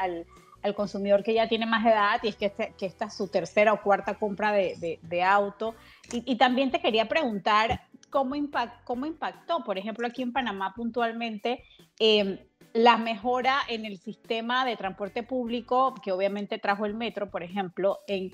al 0.62 0.76
consumidor 0.76 1.24
que 1.24 1.34
ya 1.34 1.48
tiene 1.48 1.66
más 1.66 1.86
edad 1.86 2.20
y 2.24 2.30
es 2.30 2.36
que, 2.36 2.48
este, 2.48 2.74
que 2.78 2.86
esta 2.86 3.06
es 3.06 3.14
su 3.14 3.28
tercera 3.28 3.74
o 3.74 3.82
cuarta 3.82 4.16
compra 4.16 4.52
de, 4.52 5.00
de, 5.02 5.24
auto. 5.24 5.76
Y, 6.12 6.36
también 6.36 6.72
te 6.72 6.80
quería 6.80 7.08
preguntar 7.08 7.88
cómo, 8.10 8.36
impact, 8.36 8.84
cómo 8.84 9.06
impactó, 9.06 9.64
por 9.64 9.78
ejemplo, 9.78 10.08
aquí 10.08 10.22
en 10.22 10.34
Panamá 10.34 10.74
puntualmente, 10.76 11.64
em, 12.00 12.40
la 12.74 12.98
mejora 12.98 13.60
en 13.68 13.86
el 13.86 13.98
sistema 13.98 14.66
de 14.66 14.76
transporte 14.76 15.24
público 15.24 15.96
que 16.04 16.12
obviamente 16.12 16.60
trajo 16.60 16.86
el 16.86 16.94
metro, 16.94 17.30
por 17.30 17.44
ejemplo, 17.44 18.00
en, 18.08 18.34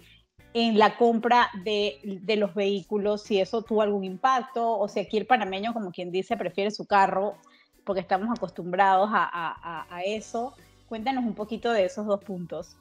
en 0.56 0.80
la 0.80 0.96
compra 0.96 1.50
de, 1.66 2.00
de, 2.04 2.38
los 2.38 2.56
vehículos, 2.56 3.24
si 3.24 3.42
eso 3.42 3.62
tuvo 3.62 3.82
algún 3.82 4.06
impacto, 4.06 4.80
o 4.80 4.88
si 4.88 5.02
aquí 5.02 5.18
el 5.18 5.26
panameño, 5.26 5.74
como 5.74 5.92
quien 5.92 6.12
dice, 6.12 6.38
prefiere 6.38 6.72
su 6.72 6.86
carro, 6.86 7.36
porque 7.84 8.00
estamos 8.00 8.30
acostumbrados 8.36 9.10
a, 9.12 9.30
a, 9.34 9.86
a 9.94 10.04
eso. 10.04 10.54
Cuéntanos 10.88 11.26
un 11.26 11.36
poquito 11.36 11.74
de 11.74 11.84
esos 11.84 12.06
dos 12.06 12.24
puntos. 12.24 12.78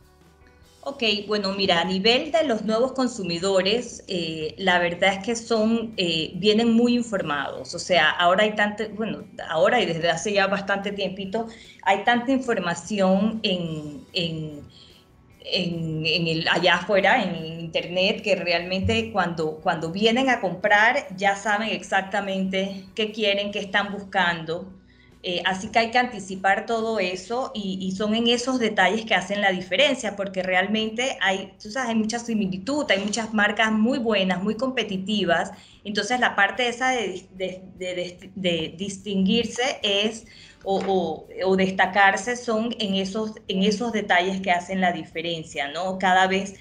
Ok, 0.86 1.02
bueno, 1.26 1.52
mira, 1.54 1.80
a 1.80 1.84
nivel 1.84 2.30
de 2.30 2.44
los 2.44 2.62
nuevos 2.62 2.92
consumidores, 2.92 4.04
eh, 4.06 4.54
la 4.58 4.78
verdad 4.78 5.14
es 5.14 5.24
que 5.24 5.34
son, 5.34 5.94
eh, 5.96 6.32
vienen 6.36 6.74
muy 6.74 6.94
informados. 6.94 7.74
O 7.74 7.78
sea, 7.78 8.10
ahora 8.10 8.44
hay 8.44 8.54
tanta, 8.54 8.86
bueno, 8.88 9.24
ahora 9.48 9.80
y 9.80 9.86
desde 9.86 10.10
hace 10.10 10.34
ya 10.34 10.46
bastante 10.46 10.92
tiempito, 10.92 11.48
hay 11.82 12.04
tanta 12.04 12.30
información 12.30 13.40
en, 13.42 14.04
en, 14.12 14.60
en, 15.44 16.04
el, 16.06 16.48
allá 16.48 16.76
afuera, 16.76 17.22
en 17.22 17.60
internet, 17.60 18.22
que 18.22 18.34
realmente 18.36 19.12
cuando, 19.12 19.60
cuando 19.62 19.90
vienen 19.90 20.28
a 20.30 20.40
comprar 20.40 21.06
ya 21.16 21.36
saben 21.36 21.68
exactamente 21.70 22.86
qué 22.94 23.12
quieren, 23.12 23.52
qué 23.52 23.60
están 23.60 23.92
buscando. 23.92 24.72
Eh, 25.26 25.40
así 25.46 25.68
que 25.68 25.78
hay 25.78 25.90
que 25.90 25.96
anticipar 25.96 26.66
todo 26.66 26.98
eso 27.00 27.50
y, 27.54 27.90
son 27.96 28.14
en 28.14 28.28
esos 28.28 28.58
detalles 28.58 29.06
que 29.06 29.14
hacen 29.14 29.40
la 29.40 29.52
diferencia, 29.52 30.16
porque 30.16 30.42
realmente 30.42 31.16
hay, 31.22 31.54
tú 31.62 31.70
sabes, 31.70 31.88
hay 31.88 31.94
mucha 31.94 32.18
similitud, 32.18 32.84
hay 32.90 32.98
muchas 33.02 33.32
marcas 33.32 33.72
muy 33.72 33.98
buenas, 33.98 34.42
muy 34.42 34.54
competitivas. 34.56 35.52
Entonces 35.82 36.20
la 36.20 36.36
parte 36.36 36.68
esa 36.68 36.90
de, 36.90 37.26
de, 37.34 38.74
distinguirse 38.76 39.62
es 39.82 40.26
o, 40.64 41.56
destacarse 41.56 42.36
son 42.36 42.74
en 42.78 42.94
esos, 42.94 43.32
en 43.48 43.62
esos 43.62 43.92
detalles 43.92 44.40
que 44.40 44.50
hacen 44.50 44.80
la 44.80 44.92
diferencia, 44.92 45.68
¿no? 45.68 45.98
Cada 45.98 46.26
vez 46.26 46.54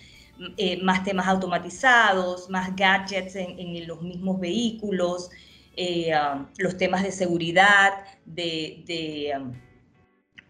eh, 0.57 0.81
más 0.83 1.03
temas 1.03 1.27
automatizados, 1.27 2.49
más 2.49 2.75
gadgets 2.75 3.35
en, 3.35 3.59
en 3.59 3.87
los 3.87 4.01
mismos 4.01 4.39
vehículos. 4.39 5.29
Eh, 5.75 6.11
um, 6.15 6.45
los 6.59 6.77
temas 6.77 7.01
de 7.01 7.11
seguridad, 7.11 7.93
de, 8.25 9.33
um, 9.35 9.53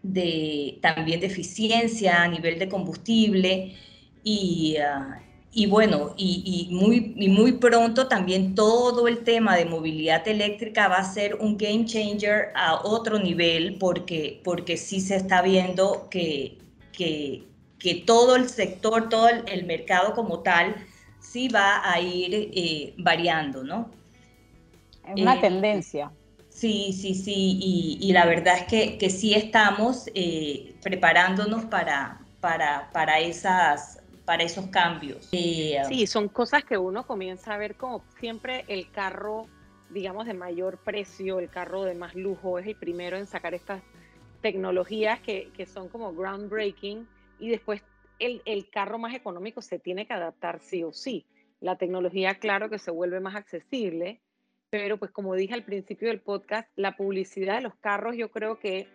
de, 0.02 0.78
también 0.82 1.20
de 1.20 1.26
eficiencia 1.26 2.22
a 2.22 2.28
nivel 2.28 2.58
de 2.58 2.68
combustible 2.68 3.74
y, 4.22 4.76
uh, 4.78 5.23
y 5.56 5.66
bueno, 5.66 6.14
y, 6.16 6.68
muy, 6.72 7.14
y 7.16 7.28
muy 7.28 7.52
pronto 7.52 8.08
también 8.08 8.56
todo 8.56 9.06
el 9.06 9.22
tema 9.22 9.56
de 9.56 9.64
movilidad 9.64 10.26
eléctrica 10.26 10.88
va 10.88 10.96
a 10.96 11.04
ser 11.04 11.36
un 11.36 11.56
game 11.56 11.84
changer 11.84 12.48
a 12.56 12.80
otro 12.84 13.20
nivel 13.20 13.76
porque, 13.78 14.40
porque 14.42 14.76
sí 14.76 15.00
se 15.00 15.14
está 15.14 15.42
viendo 15.42 16.08
que, 16.10 16.58
que, 16.92 17.44
que 17.78 17.94
todo 17.94 18.34
el 18.34 18.48
sector, 18.48 19.08
todo 19.08 19.28
el, 19.28 19.64
mercado 19.64 20.14
como 20.14 20.40
tal, 20.40 20.74
sí 21.20 21.48
va 21.48 21.88
a 21.88 22.00
ir 22.00 22.50
eh, 22.52 22.94
variando, 22.98 23.62
¿no? 23.62 23.90
Es 25.06 25.20
una 25.22 25.36
eh, 25.36 25.40
tendencia. 25.40 26.10
Sí, 26.48 26.92
sí, 26.92 27.14
sí, 27.14 27.58
y, 28.00 28.12
la 28.12 28.26
verdad 28.26 28.58
es 28.58 28.64
que, 28.64 28.98
que 28.98 29.10
sí 29.10 29.34
estamos 29.34 30.08
eh, 30.14 30.74
preparándonos 30.82 31.64
para, 31.64 32.20
para, 32.40 32.90
para, 32.92 33.18
esas, 33.18 34.00
para 34.24 34.42
esos 34.42 34.66
cambios. 34.68 35.28
Eh, 35.32 35.80
sí, 35.88 36.06
son 36.06 36.28
cosas 36.28 36.64
que 36.64 36.78
uno 36.78 37.06
comienza 37.06 37.54
a 37.54 37.58
ver 37.58 37.76
como 37.76 38.04
siempre 38.18 38.64
el 38.68 38.90
carro, 38.90 39.46
digamos, 39.90 40.26
de 40.26 40.34
mayor 40.34 40.78
precio, 40.78 41.38
el 41.38 41.50
carro 41.50 41.84
de 41.84 41.94
más 41.94 42.14
lujo, 42.14 42.58
es 42.58 42.66
el 42.66 42.76
primero 42.76 43.16
en 43.16 43.26
sacar 43.26 43.54
estas 43.54 43.82
tecnologías 44.40 45.20
que, 45.20 45.50
que 45.56 45.66
son 45.66 45.88
como 45.88 46.12
groundbreaking 46.14 47.06
y 47.38 47.48
después 47.48 47.82
el, 48.18 48.42
el 48.44 48.68
carro 48.70 48.98
más 48.98 49.14
económico 49.14 49.62
se 49.62 49.78
tiene 49.78 50.06
que 50.06 50.14
adaptar 50.14 50.60
sí 50.60 50.82
o 50.82 50.92
sí. 50.92 51.26
La 51.60 51.76
tecnología, 51.76 52.34
claro 52.34 52.68
que 52.68 52.78
se 52.78 52.90
vuelve 52.90 53.20
más 53.20 53.34
accesible, 53.34 54.20
pero 54.70 54.98
pues 54.98 55.10
como 55.10 55.34
dije 55.34 55.54
al 55.54 55.64
principio 55.64 56.08
del 56.08 56.20
podcast, 56.20 56.68
la 56.76 56.96
publicidad 56.96 57.56
de 57.56 57.62
los 57.62 57.74
carros 57.76 58.16
yo 58.16 58.30
creo 58.30 58.58
que 58.58 58.88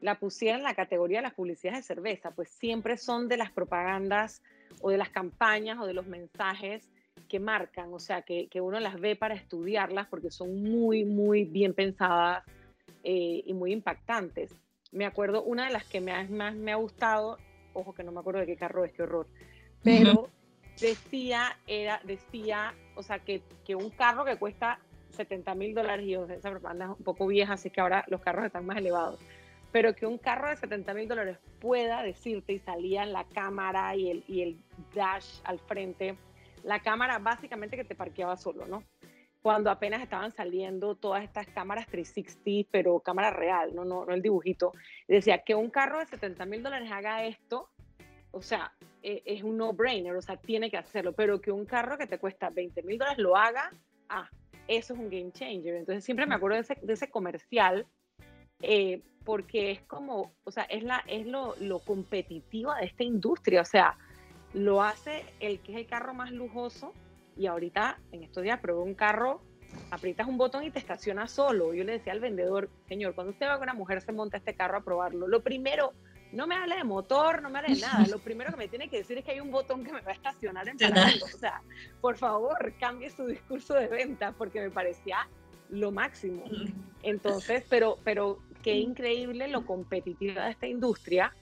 la 0.00 0.18
pusiera 0.18 0.58
en 0.58 0.64
la 0.64 0.74
categoría 0.74 1.18
de 1.18 1.22
las 1.22 1.34
publicidades 1.34 1.80
de 1.80 1.94
cerveza, 1.94 2.32
pues 2.32 2.50
siempre 2.50 2.96
son 2.96 3.28
de 3.28 3.36
las 3.36 3.52
propagandas 3.52 4.42
o 4.82 4.90
de 4.90 4.98
las 4.98 5.08
campañas 5.08 5.78
o 5.80 5.86
de 5.86 5.94
los 5.94 6.06
mensajes 6.06 6.90
que 7.28 7.40
marcan, 7.40 7.92
o 7.94 7.98
sea, 7.98 8.22
que, 8.22 8.48
que 8.48 8.60
uno 8.60 8.78
las 8.80 9.00
ve 9.00 9.16
para 9.16 9.34
estudiarlas 9.34 10.06
porque 10.08 10.30
son 10.30 10.62
muy, 10.62 11.04
muy 11.04 11.44
bien 11.44 11.72
pensadas 11.72 12.44
eh, 13.04 13.42
y 13.46 13.54
muy 13.54 13.72
impactantes. 13.72 14.54
Me 14.90 15.06
acuerdo, 15.06 15.42
una 15.42 15.66
de 15.66 15.72
las 15.72 15.84
que 15.84 16.00
más, 16.00 16.28
más 16.28 16.54
me 16.54 16.72
ha 16.72 16.76
gustado, 16.76 17.38
ojo 17.72 17.94
que 17.94 18.04
no 18.04 18.12
me 18.12 18.20
acuerdo 18.20 18.40
de 18.40 18.46
qué 18.46 18.56
carro 18.56 18.84
es, 18.84 18.92
qué 18.92 19.04
horror, 19.04 19.26
pero 19.82 20.28
decía, 20.80 21.56
era, 21.66 22.00
decía, 22.04 22.74
o 22.96 23.02
sea, 23.02 23.20
que, 23.20 23.42
que 23.64 23.74
un 23.74 23.90
carro 23.90 24.24
que 24.24 24.36
cuesta 24.36 24.78
70 25.10 25.54
mil 25.54 25.74
dólares 25.74 26.06
y 26.06 26.14
esa 26.14 26.50
propaganda 26.50 26.86
es 26.86 26.98
un 26.98 27.04
poco 27.04 27.26
vieja, 27.26 27.54
así 27.54 27.70
que 27.70 27.80
ahora 27.80 28.04
los 28.08 28.20
carros 28.20 28.44
están 28.44 28.66
más 28.66 28.76
elevados. 28.76 29.18
Pero 29.72 29.94
que 29.94 30.06
un 30.06 30.18
carro 30.18 30.48
de 30.48 30.56
70 30.56 30.94
mil 30.94 31.08
dólares 31.08 31.38
pueda 31.60 32.02
decirte 32.02 32.52
y 32.52 32.58
salía 32.58 33.02
en 33.02 33.12
la 33.12 33.24
cámara 33.24 33.96
y 33.96 34.10
el, 34.10 34.24
y 34.28 34.42
el 34.42 34.60
dash 34.94 35.40
al 35.44 35.58
frente, 35.58 36.16
la 36.62 36.80
cámara 36.80 37.18
básicamente 37.18 37.76
que 37.76 37.84
te 37.84 37.94
parqueaba 37.94 38.36
solo, 38.36 38.66
¿no? 38.66 38.84
Cuando 39.40 39.70
apenas 39.70 40.02
estaban 40.02 40.30
saliendo 40.30 40.94
todas 40.94 41.24
estas 41.24 41.48
cámaras 41.48 41.88
360, 41.88 42.68
pero 42.70 43.00
cámara 43.00 43.30
real, 43.30 43.74
no, 43.74 43.84
no, 43.84 44.04
no 44.04 44.14
el 44.14 44.22
dibujito. 44.22 44.72
decía 45.08 45.38
que 45.38 45.54
un 45.54 45.70
carro 45.70 45.98
de 45.98 46.06
70 46.06 46.46
mil 46.46 46.62
dólares 46.62 46.90
haga 46.92 47.24
esto, 47.24 47.68
o 48.30 48.40
sea, 48.40 48.72
e, 49.02 49.22
es 49.26 49.42
un 49.42 49.56
no-brainer, 49.56 50.14
o 50.14 50.22
sea, 50.22 50.36
tiene 50.36 50.70
que 50.70 50.76
hacerlo, 50.76 51.12
pero 51.12 51.40
que 51.40 51.50
un 51.50 51.64
carro 51.64 51.98
que 51.98 52.06
te 52.06 52.18
cuesta 52.18 52.50
20 52.50 52.82
mil 52.84 52.98
dólares 52.98 53.18
lo 53.18 53.36
haga, 53.36 53.72
ah, 54.08 54.28
eso 54.68 54.94
es 54.94 55.00
un 55.00 55.10
game 55.10 55.32
changer. 55.32 55.74
Entonces 55.74 56.04
siempre 56.04 56.26
me 56.26 56.34
acuerdo 56.34 56.56
de 56.56 56.62
ese, 56.62 56.78
de 56.80 56.92
ese 56.92 57.10
comercial 57.10 57.86
eh, 58.62 59.02
porque 59.24 59.70
es 59.70 59.82
como, 59.82 60.32
o 60.44 60.50
sea, 60.50 60.64
es, 60.64 60.82
la, 60.82 61.02
es 61.06 61.26
lo, 61.26 61.54
lo 61.60 61.80
competitivo 61.80 62.74
de 62.74 62.86
esta 62.86 63.04
industria, 63.04 63.60
o 63.60 63.64
sea, 63.64 63.96
lo 64.54 64.82
hace 64.82 65.24
el 65.40 65.60
que 65.60 65.72
es 65.72 65.78
el 65.78 65.86
carro 65.86 66.14
más 66.14 66.30
lujoso 66.30 66.92
y 67.36 67.46
ahorita 67.46 67.98
en 68.12 68.24
estos 68.24 68.42
días 68.42 68.60
probé 68.60 68.82
un 68.82 68.94
carro, 68.94 69.40
aprietas 69.90 70.26
un 70.26 70.36
botón 70.36 70.64
y 70.64 70.70
te 70.70 70.78
estaciona 70.78 71.26
solo. 71.26 71.72
Yo 71.72 71.84
le 71.84 71.92
decía 71.92 72.12
al 72.12 72.20
vendedor, 72.20 72.68
señor, 72.88 73.14
cuando 73.14 73.32
usted 73.32 73.46
va 73.46 73.56
que 73.56 73.62
una 73.62 73.74
mujer 73.74 74.02
se 74.02 74.12
monta 74.12 74.36
este 74.36 74.54
carro 74.54 74.78
a 74.78 74.84
probarlo, 74.84 75.26
lo 75.26 75.42
primero 75.42 75.92
no 76.32 76.46
me 76.46 76.54
hable 76.54 76.76
de 76.76 76.84
motor, 76.84 77.42
no 77.42 77.50
me 77.50 77.58
hable 77.58 77.74
de 77.74 77.80
nada. 77.80 78.06
Lo 78.06 78.18
primero 78.18 78.50
que 78.50 78.56
me 78.56 78.68
tiene 78.68 78.88
que 78.88 78.98
decir 78.98 79.18
es 79.18 79.24
que 79.24 79.32
hay 79.32 79.40
un 79.40 79.50
botón 79.50 79.84
que 79.84 79.92
me 79.92 80.00
va 80.00 80.10
a 80.12 80.14
estacionar 80.14 80.66
en 80.66 80.78
paralelo. 80.78 81.26
O 81.26 81.38
sea, 81.38 81.62
por 82.00 82.16
favor, 82.16 82.72
cambie 82.80 83.10
su 83.10 83.26
discurso 83.26 83.74
de 83.74 83.86
venta 83.86 84.32
porque 84.32 84.60
me 84.60 84.70
parecía 84.70 85.28
lo 85.68 85.90
máximo. 85.90 86.44
Entonces, 87.02 87.64
pero, 87.68 87.98
pero 88.02 88.38
qué 88.62 88.76
increíble 88.76 89.48
lo 89.48 89.66
competitiva 89.66 90.44
de 90.44 90.50
esta 90.52 90.66
industria 90.66 91.34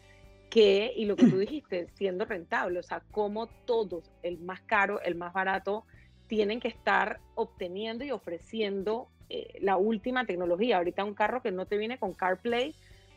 que, 0.51 0.93
y 0.95 1.07
lo 1.07 1.17
que 1.17 1.29
tú 1.29 1.39
dijiste, 1.39 1.89
siendo 1.95 2.25
rentable, 2.25 2.79
o 2.79 2.83
sea, 2.83 3.03
como 3.11 3.47
todos, 3.67 4.11
el 4.23 4.39
más 4.39 4.61
caro, 4.63 5.01
el 5.03 5.15
más 5.15 5.33
barato, 5.33 5.85
tienen 6.27 6.61
que 6.61 6.69
estar 6.69 7.21
obteniendo 7.35 8.05
y 8.05 8.11
ofreciendo 8.11 9.09
eh, 9.29 9.59
la 9.61 9.77
última 9.77 10.27
tecnología. 10.27 10.77
Ahorita 10.79 11.05
un 11.05 11.15
carro 11.15 11.43
que 11.43 11.51
no 11.51 11.67
te 11.67 11.77
viene 11.77 11.99
con 11.99 12.15
CarPlay, 12.15 12.75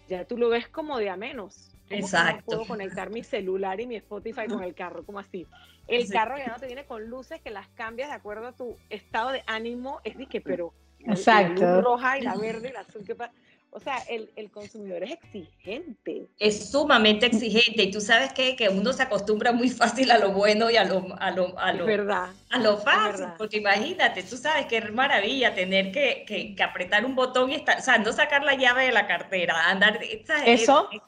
ya 0.07 0.25
tú 0.25 0.37
lo 0.37 0.49
ves 0.49 0.67
como 0.67 0.97
de 0.97 1.09
a 1.09 1.17
menos. 1.17 1.69
Exacto. 1.89 2.45
puedo 2.45 2.65
conectar 2.65 3.09
mi 3.11 3.23
celular 3.23 3.79
y 3.79 3.87
mi 3.87 3.95
Spotify 3.97 4.47
con 4.47 4.63
el 4.63 4.73
carro, 4.73 5.05
como 5.05 5.19
así. 5.19 5.45
El 5.87 6.09
carro 6.09 6.37
ya 6.37 6.47
no 6.47 6.59
te 6.59 6.65
viene 6.65 6.85
con 6.85 7.05
luces 7.05 7.41
que 7.41 7.51
las 7.51 7.67
cambias 7.69 8.09
de 8.09 8.15
acuerdo 8.15 8.47
a 8.47 8.53
tu 8.53 8.77
estado 8.89 9.31
de 9.31 9.43
ánimo. 9.45 9.99
Es 10.03 10.17
de 10.17 10.25
que, 10.25 10.41
pero 10.41 10.73
Exacto. 10.99 11.63
la 11.63 11.75
luz 11.75 11.83
roja 11.83 12.17
y 12.17 12.21
la 12.21 12.35
verde 12.35 12.69
y 12.69 12.73
la 12.73 12.81
azul, 12.81 13.03
¿qué 13.05 13.15
pasa? 13.15 13.33
O 13.75 13.79
sea, 13.79 13.97
el, 14.07 14.31
el, 14.35 14.51
consumidor 14.51 15.03
es 15.03 15.11
exigente. 15.11 16.27
Es 16.37 16.69
sumamente 16.69 17.25
exigente 17.25 17.83
y 17.83 17.91
tú 17.91 18.01
sabes 18.01 18.31
que, 18.31 18.55
que 18.55 18.69
uno 18.69 18.93
se 18.93 19.01
acostumbra 19.01 19.51
muy 19.51 19.69
fácil 19.69 20.11
a 20.11 20.19
lo 20.19 20.31
bueno 20.31 20.69
y 20.69 20.77
a 20.77 20.83
lo, 20.83 21.03
a 21.19 21.31
lo, 21.31 21.57
a 21.57 21.73
lo, 21.73 21.85
verdad, 21.85 22.29
a 22.51 22.59
lo 22.59 22.77
fácil, 22.77 23.25
porque 23.37 23.57
imagínate, 23.57 24.21
tú 24.21 24.37
sabes 24.37 24.67
qué 24.67 24.79
maravilla 24.81 25.55
tener 25.55 25.91
que, 25.91 26.23
que, 26.27 26.55
que, 26.55 26.63
apretar 26.63 27.03
un 27.03 27.15
botón 27.15 27.51
y 27.51 27.55
estar, 27.55 27.79
o 27.79 27.81
sea, 27.81 27.97
no 27.97 28.13
sacar 28.13 28.43
la 28.43 28.53
llave 28.53 28.85
de 28.85 28.91
la 28.91 29.07
cartera, 29.07 29.69
andar... 29.69 29.99
Eso... 30.45 30.89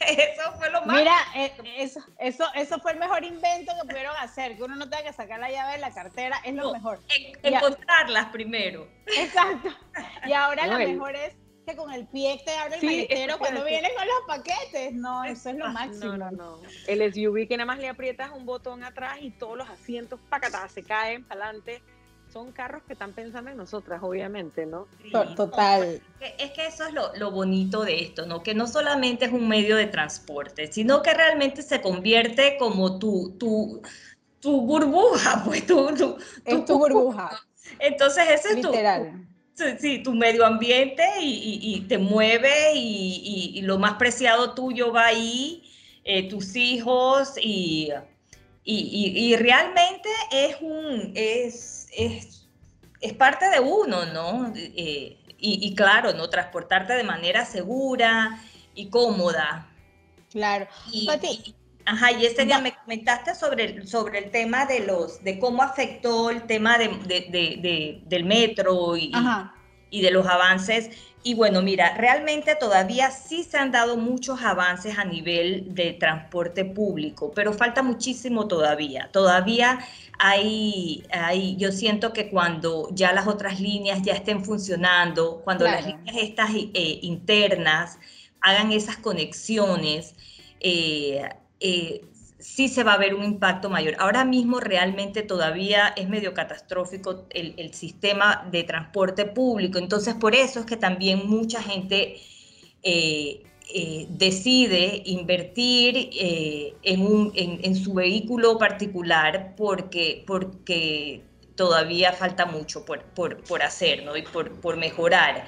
Eso 0.00 0.52
fue 0.56 0.70
lo 0.70 0.80
más. 0.86 0.96
Mira, 0.96 1.14
eh, 1.36 1.52
eso, 1.76 2.00
eso, 2.18 2.46
eso 2.54 2.78
fue 2.80 2.92
el 2.92 2.98
mejor 2.98 3.22
invento 3.22 3.70
que 3.80 3.86
pudieron 3.86 4.16
hacer, 4.16 4.56
que 4.56 4.62
uno 4.62 4.74
no 4.74 4.88
tenga 4.88 5.04
que 5.04 5.12
sacar 5.12 5.38
la 5.38 5.50
llave 5.50 5.72
de 5.72 5.78
la 5.78 5.92
cartera, 5.92 6.40
es 6.42 6.54
lo 6.54 6.62
no, 6.64 6.72
mejor. 6.72 7.00
En, 7.10 7.54
encontrarlas 7.54 8.26
primero. 8.32 8.88
Exacto. 9.06 9.68
Y 10.26 10.32
ahora 10.32 10.66
no, 10.66 10.72
lo 10.78 10.88
mejor 10.88 11.16
es 11.16 11.34
que 11.66 11.76
con 11.76 11.92
el 11.92 12.06
pie 12.06 12.40
te 12.44 12.52
abre 12.52 12.76
el 12.76 12.80
sí, 12.80 12.86
maletero 12.86 13.38
cuando 13.38 13.64
vienen 13.64 13.90
con 13.96 14.06
los 14.06 14.26
paquetes. 14.26 14.92
No, 14.92 15.24
eso 15.24 15.50
es 15.50 15.56
lo 15.56 15.68
máximo. 15.68 16.16
No, 16.16 16.30
no, 16.30 16.30
no. 16.30 16.60
El 16.86 17.12
SUV 17.12 17.46
que 17.46 17.56
nada 17.56 17.66
más 17.66 17.78
le 17.78 17.88
aprietas 17.88 18.30
un 18.32 18.46
botón 18.46 18.82
atrás 18.84 19.18
y 19.20 19.30
todos 19.30 19.56
los 19.56 19.68
asientos 19.68 20.20
pacatas 20.28 20.72
se 20.72 20.82
caen 20.82 21.24
para 21.24 21.44
adelante 21.44 21.82
son 22.32 22.52
carros 22.52 22.82
que 22.86 22.92
están 22.92 23.12
pensando 23.12 23.50
en 23.50 23.56
nosotras, 23.56 24.00
obviamente, 24.02 24.66
¿no? 24.66 24.86
Sí, 25.02 25.10
Total. 25.34 26.00
Es 26.38 26.52
que 26.52 26.66
eso 26.66 26.86
es 26.86 26.94
lo, 26.94 27.14
lo, 27.16 27.30
bonito 27.30 27.82
de 27.82 28.02
esto, 28.02 28.26
¿no? 28.26 28.42
Que 28.42 28.54
no 28.54 28.66
solamente 28.66 29.24
es 29.24 29.32
un 29.32 29.48
medio 29.48 29.76
de 29.76 29.86
transporte, 29.86 30.70
sino 30.72 31.02
que 31.02 31.12
realmente 31.12 31.62
se 31.62 31.80
convierte 31.80 32.56
como 32.58 32.98
tu, 32.98 33.36
tu, 33.38 33.82
tu 34.38 34.60
burbuja, 34.60 35.42
pues 35.44 35.66
tu, 35.66 35.92
tu, 35.94 36.16
es 36.44 36.64
tu 36.64 36.78
burbuja. 36.78 37.30
Entonces, 37.78 38.24
ese 38.30 38.54
Literal. 38.54 39.06
es 39.06 39.12
tu, 39.12 39.29
sí, 39.54 40.02
tu 40.02 40.14
medio 40.14 40.46
ambiente 40.46 41.04
y, 41.20 41.60
y, 41.62 41.74
y 41.76 41.80
te 41.82 41.98
mueve 41.98 42.74
y, 42.74 43.52
y, 43.54 43.62
lo 43.62 43.78
más 43.78 43.94
preciado 43.94 44.54
tuyo 44.54 44.92
va 44.92 45.06
ahí, 45.06 45.62
eh, 46.04 46.28
tus 46.28 46.56
hijos 46.56 47.34
y... 47.40 47.90
Y, 48.72 49.34
realmente 49.36 50.08
es 50.30 50.56
un, 50.60 51.12
es, 51.16 51.88
es, 51.92 52.46
es 53.00 53.12
parte 53.14 53.48
de 53.50 53.58
uno, 53.58 54.06
¿no? 54.06 54.52
Eh, 54.54 55.18
y, 55.40 55.74
claro, 55.74 56.12
¿no? 56.12 56.28
Transportarte 56.28 56.92
de 56.92 57.02
manera 57.02 57.44
segura 57.44 58.40
y 58.74 58.88
cómoda. 58.88 59.68
Claro. 60.30 60.68
Ajá, 61.90 62.12
y 62.12 62.24
ese 62.24 62.44
día 62.44 62.60
me 62.60 62.72
comentaste 62.72 63.34
sobre 63.34 63.64
el, 63.64 63.88
sobre 63.88 64.18
el 64.18 64.30
tema 64.30 64.64
de 64.66 64.80
los, 64.80 65.22
de 65.24 65.38
cómo 65.38 65.62
afectó 65.62 66.30
el 66.30 66.42
tema 66.42 66.78
de, 66.78 66.88
de, 67.06 67.26
de, 67.30 68.02
del 68.06 68.24
metro 68.24 68.96
y, 68.96 69.12
y 69.90 70.00
de 70.00 70.10
los 70.10 70.26
avances. 70.26 70.90
Y 71.22 71.34
bueno, 71.34 71.60
mira, 71.60 71.96
realmente 71.96 72.54
todavía 72.54 73.10
sí 73.10 73.42
se 73.42 73.58
han 73.58 73.72
dado 73.72 73.96
muchos 73.96 74.40
avances 74.42 74.98
a 74.98 75.04
nivel 75.04 75.74
de 75.74 75.92
transporte 75.92 76.64
público, 76.64 77.32
pero 77.34 77.52
falta 77.52 77.82
muchísimo 77.82 78.48
todavía. 78.48 79.10
Todavía 79.12 79.80
hay, 80.18 81.04
hay 81.12 81.56
yo 81.56 81.72
siento 81.72 82.12
que 82.12 82.30
cuando 82.30 82.88
ya 82.92 83.12
las 83.12 83.26
otras 83.26 83.60
líneas 83.60 84.00
ya 84.02 84.14
estén 84.14 84.44
funcionando, 84.44 85.42
cuando 85.44 85.64
claro. 85.64 85.80
las 85.80 85.86
líneas 85.94 86.16
estas 86.16 86.50
eh, 86.54 87.00
internas 87.02 87.98
hagan 88.40 88.72
esas 88.72 88.96
conexiones, 88.96 90.14
eh, 90.60 91.28
eh, 91.60 92.02
sí 92.38 92.68
se 92.68 92.82
va 92.84 92.94
a 92.94 92.98
ver 92.98 93.14
un 93.14 93.24
impacto 93.24 93.68
mayor. 93.68 93.96
Ahora 93.98 94.24
mismo 94.24 94.60
realmente 94.60 95.22
todavía 95.22 95.88
es 95.88 96.08
medio 96.08 96.34
catastrófico 96.34 97.26
el, 97.30 97.74
sistema 97.74 98.48
de 98.50 98.64
transporte 98.64 99.26
público, 99.26 99.78
entonces 99.78 100.14
por 100.14 100.34
eso 100.34 100.60
es 100.60 100.66
que 100.66 100.76
también 100.76 101.28
mucha 101.28 101.62
gente 101.62 102.16
eh, 102.82 103.42
eh, 103.74 104.06
decide 104.08 105.02
invertir 105.04 106.10
en, 106.82 107.76
su 107.76 107.94
vehículo 107.94 108.58
particular 108.58 109.54
porque, 109.56 110.24
todavía 111.54 112.14
falta 112.14 112.46
mucho 112.46 112.86
por, 112.86 113.62
hacer 113.62 114.04
¿no? 114.04 114.16
y 114.16 114.22
por, 114.22 114.60
por 114.60 114.78
mejorar. 114.78 115.46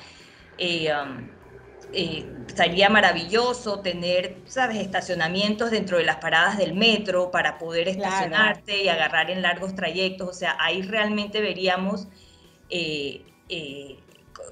Um, 0.61 1.42
eh, 1.93 2.25
estaría 2.47 2.89
maravilloso 2.89 3.81
tener, 3.81 4.37
¿sabes?, 4.47 4.79
estacionamientos 4.79 5.71
dentro 5.71 5.99
de 5.99 6.05
las 6.05 6.17
paradas 6.17 6.59
del 6.59 6.75
metro 6.75 7.31
para 7.31 7.59
poder 7.59 7.89
estacionarte 7.89 8.65
claro. 8.65 8.85
y 8.85 8.89
agarrar 8.89 9.31
en 9.31 9.43
largos 9.43 9.75
trayectos. 9.75 10.29
O 10.29 10.33
sea, 10.33 10.57
ahí 10.61 10.83
realmente 10.83 11.41
veríamos 11.41 12.09
eh, 12.71 13.25
eh, 13.49 13.99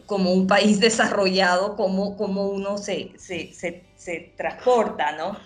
como 0.07 0.33
un 0.33 0.47
país 0.47 0.81
desarrollado, 0.89 1.77
cómo, 1.77 2.17
cómo 2.17 2.49
uno 2.49 2.79
se, 2.79 3.13
se, 3.17 3.53
se, 3.53 3.85
se 3.97 4.33
transporta, 4.37 5.13
¿no? 5.13 5.37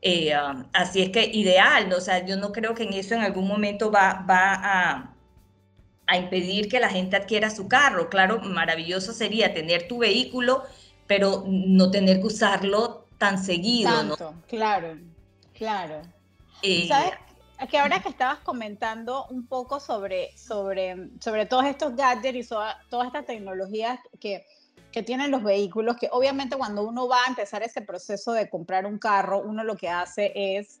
Um, 0.00 0.64
así 0.72 1.02
es 1.02 1.10
que 1.10 1.24
ideal, 1.24 1.88
¿no? 1.88 1.96
o 1.96 2.00
sea, 2.00 2.24
yo 2.24 2.36
no 2.36 2.52
creo 2.52 2.72
que 2.72 2.84
en 2.84 2.92
eso 2.92 3.16
en 3.16 3.22
algún 3.22 3.48
momento 3.48 3.90
va, 3.90 4.24
va 4.30 4.54
a, 4.54 5.16
a 6.06 6.16
impedir 6.16 6.68
que 6.68 6.78
la 6.78 6.88
gente 6.88 7.16
adquiera 7.16 7.50
su 7.50 7.66
carro. 7.66 8.08
Claro, 8.08 8.38
maravilloso 8.40 9.12
sería 9.12 9.52
tener 9.52 9.88
tu 9.88 9.98
vehículo 9.98 10.62
pero 11.08 11.42
no 11.48 11.90
tener 11.90 12.20
que 12.20 12.26
usarlo 12.28 13.06
tan 13.18 13.42
seguido. 13.42 13.90
Tanto, 13.90 14.32
¿no? 14.32 14.42
claro, 14.46 14.96
claro. 15.54 16.02
Eh, 16.62 16.86
¿Sabes? 16.86 17.12
Que 17.68 17.78
ahora 17.78 18.00
que 18.00 18.08
estabas 18.08 18.38
comentando 18.40 19.26
un 19.30 19.48
poco 19.48 19.80
sobre, 19.80 20.36
sobre, 20.36 21.10
sobre 21.18 21.46
todos 21.46 21.64
estos 21.64 21.96
gadgets 21.96 22.38
y 22.38 22.42
so, 22.44 22.62
todas 22.88 23.08
estas 23.08 23.26
tecnologías 23.26 23.98
que, 24.20 24.46
que 24.92 25.02
tienen 25.02 25.32
los 25.32 25.42
vehículos, 25.42 25.96
que 25.96 26.08
obviamente 26.12 26.56
cuando 26.56 26.84
uno 26.84 27.08
va 27.08 27.24
a 27.24 27.28
empezar 27.28 27.64
ese 27.64 27.82
proceso 27.82 28.30
de 28.32 28.48
comprar 28.48 28.86
un 28.86 28.98
carro, 28.98 29.40
uno 29.40 29.64
lo 29.64 29.76
que 29.76 29.88
hace 29.88 30.32
es 30.34 30.80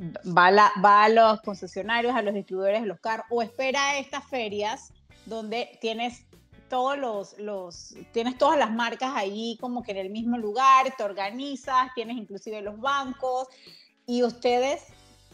va, 0.00 0.50
la, 0.50 0.70
va 0.84 1.04
a 1.04 1.08
los 1.08 1.40
concesionarios, 1.40 2.14
a 2.14 2.20
los 2.20 2.34
distribuidores 2.34 2.82
de 2.82 2.88
los 2.88 3.00
carros, 3.00 3.26
o 3.30 3.40
espera 3.40 3.90
a 3.90 3.98
estas 3.98 4.24
ferias 4.26 4.92
donde 5.24 5.78
tienes 5.80 6.24
todos 6.68 6.98
los, 6.98 7.38
los, 7.38 7.94
tienes 8.12 8.38
todas 8.38 8.58
las 8.58 8.70
marcas 8.70 9.12
ahí 9.14 9.56
como 9.60 9.82
que 9.82 9.92
en 9.92 9.98
el 9.98 10.10
mismo 10.10 10.38
lugar, 10.38 10.94
te 10.96 11.02
organizas, 11.02 11.88
tienes 11.94 12.16
inclusive 12.16 12.62
los 12.62 12.78
bancos 12.78 13.48
y 14.06 14.22
ustedes, 14.22 14.84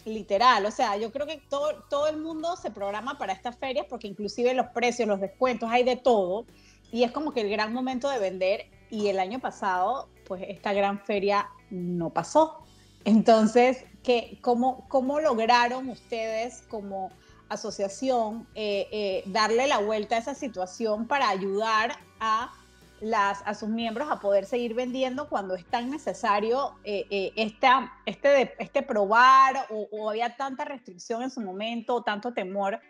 literal, 0.04 0.66
o 0.66 0.70
sea, 0.70 0.96
yo 0.96 1.12
creo 1.12 1.26
que 1.26 1.42
todo, 1.48 1.84
todo 1.88 2.06
el 2.08 2.18
mundo 2.18 2.56
se 2.56 2.70
programa 2.70 3.18
para 3.18 3.32
estas 3.32 3.56
ferias 3.56 3.86
porque 3.88 4.08
inclusive 4.08 4.54
los 4.54 4.66
precios, 4.68 5.08
los 5.08 5.20
descuentos, 5.20 5.70
hay 5.70 5.84
de 5.84 5.96
todo 5.96 6.46
y 6.92 7.02
es 7.04 7.12
como 7.12 7.32
que 7.32 7.40
el 7.40 7.50
gran 7.50 7.72
momento 7.72 8.08
de 8.08 8.18
vender 8.18 8.66
y 8.90 9.08
el 9.08 9.18
año 9.18 9.40
pasado, 9.40 10.08
pues 10.26 10.44
esta 10.48 10.72
gran 10.72 11.00
feria 11.00 11.48
no 11.70 12.10
pasó. 12.10 12.64
Entonces, 13.04 13.84
¿qué, 14.02 14.38
cómo, 14.40 14.86
¿cómo 14.88 15.20
lograron 15.20 15.88
ustedes 15.88 16.62
como 16.68 17.10
asociación 17.54 18.46
eh, 18.54 18.88
eh, 18.92 19.22
darle 19.26 19.66
la 19.66 19.78
vuelta 19.78 20.16
a 20.16 20.18
esa 20.18 20.34
situación 20.34 21.06
para 21.06 21.28
ayudar 21.28 21.96
a, 22.20 22.52
las, 23.00 23.42
a 23.44 23.54
sus 23.54 23.68
miembros 23.68 24.08
a 24.10 24.20
poder 24.20 24.46
seguir 24.46 24.74
vendiendo 24.74 25.28
cuando 25.28 25.54
es 25.54 25.64
tan 25.66 25.90
necesario 25.90 26.74
eh, 26.84 27.32
esta, 27.36 27.92
este, 28.06 28.54
este 28.58 28.82
probar 28.82 29.66
o, 29.70 30.10
había 30.10 30.36
tanta 30.36 30.64
restricción 30.64 31.22
en 31.22 31.30
su 31.30 31.40
momento 31.40 31.96
o 31.96 32.02
tanto 32.02 32.32
temor. 32.32 32.80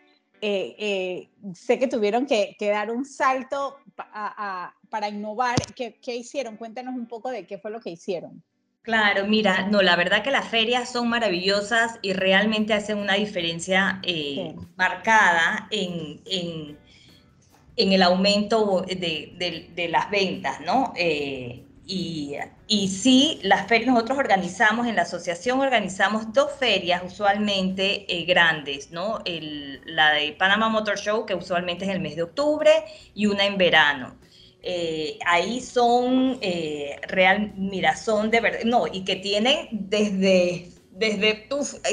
sé 0.41 1.79
que 1.79 1.87
tuvieron 1.87 2.25
que, 2.25 2.55
dar 2.59 2.91
un 2.91 3.05
salto 3.05 3.77
para 4.89 5.09
innovar. 5.09 5.55
¿Qué, 5.75 5.99
¿Qué 6.01 6.15
hicieron? 6.15 6.57
Cuéntanos 6.57 6.93
un 6.93 7.07
poco 7.07 7.29
de 7.29 7.47
qué 7.47 7.57
fue 7.57 7.71
lo 7.71 7.79
que 7.79 7.89
hicieron. 7.89 8.43
Claro, 8.85 9.25
mira, 9.25 9.67
no, 9.67 9.81
la 9.81 9.95
verdad 9.95 10.21
que 10.23 10.29
las 10.29 10.47
ferias 10.47 10.91
son 10.91 11.09
maravillosas 11.09 11.97
y 12.03 12.13
realmente 12.13 12.71
hacen 12.75 12.99
una 12.99 13.15
diferencia 13.15 13.99
eh, 14.03 14.53
sí. 14.55 14.67
marcada 14.77 15.67
en, 15.71 16.21
en, 16.27 16.77
en, 17.77 17.91
el 17.93 18.03
aumento 18.03 18.85
de, 18.87 19.33
de, 19.39 19.71
de 19.75 19.87
las 19.89 20.11
ventas, 20.11 20.61
¿no? 20.61 20.93
Eh, 20.95 21.65
y, 21.87 22.35
y, 22.67 22.87
sí, 22.89 23.39
las 23.41 23.67
ferias, 23.67 23.91
nosotros 23.91 24.19
organizamos, 24.19 24.85
en 24.85 24.95
la 24.95 25.01
asociación 25.03 25.61
organizamos 25.61 26.31
dos 26.31 26.51
ferias 26.59 27.01
usualmente 27.03 28.05
eh, 28.07 28.25
grandes, 28.25 28.91
¿no? 28.91 29.19
El, 29.25 29.81
la 29.85 30.11
de 30.11 30.33
Panama 30.33 30.69
Motor 30.69 30.99
Show, 30.99 31.25
que 31.25 31.33
usualmente 31.33 31.85
es 31.85 31.91
el 31.91 32.01
mes 32.01 32.15
de 32.15 32.23
octubre, 32.23 32.71
y 33.15 33.25
una 33.25 33.45
en 33.45 33.57
verano. 33.57 34.15
Eh, 34.67 35.19
ahí 35.27 35.61
son 35.61 36.39
eh, 36.41 36.99
real, 37.07 37.53
mira, 37.55 37.95
son 37.95 38.31
de 38.31 38.41
verdad, 38.41 38.61
no, 38.65 38.87
y 38.91 39.05
que 39.05 39.15
tienen 39.17 39.67
desde, 39.71 40.71
desde, 40.89 41.47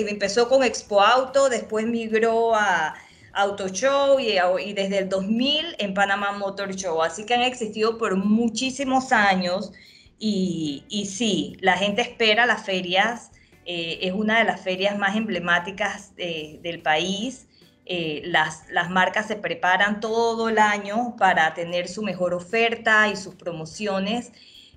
empezó 0.09 0.49
con 0.49 0.63
Expo 0.63 1.03
Auto, 1.03 1.51
después 1.51 1.87
migró 1.87 2.55
a 2.55 2.95
Auto 3.35 3.69
Show 3.69 4.19
y, 4.19 4.73
desde 4.73 5.01
el 5.01 5.11
2000 5.11 5.77
en 5.81 5.93
Panamá 5.93 6.33
Motor 6.33 6.75
Show, 6.75 7.03
así 7.03 7.27
que 7.27 7.35
han 7.35 7.43
existido 7.43 7.99
por 7.99 8.17
muchísimos 8.17 9.13
años 9.13 9.73
y, 10.19 10.85
y 10.89 11.05
sí, 11.05 11.59
la 11.61 11.77
gente 11.77 12.01
espera 12.01 12.47
las 12.47 12.65
ferias, 12.65 13.33
eh, 13.67 13.99
es 14.01 14.15
una 14.15 14.39
de 14.39 14.45
las 14.45 14.63
ferias 14.63 14.97
más 14.97 15.15
emblemáticas 15.15 16.17
del 16.17 16.81
país 16.81 17.49
eh, 17.85 18.23
las, 18.27 18.71
las 18.71 18.91
marcas 18.91 19.27
se 19.27 19.37
preparan 19.37 20.01
todo 20.01 20.49
el 20.49 20.59
año 20.59 21.17
para 21.19 21.53
tener 21.55 21.89
su 21.89 22.03
mejor 22.03 22.35
oferta 22.35 23.09
y 23.09 23.17
sus 23.17 23.35
promociones. 23.35 24.33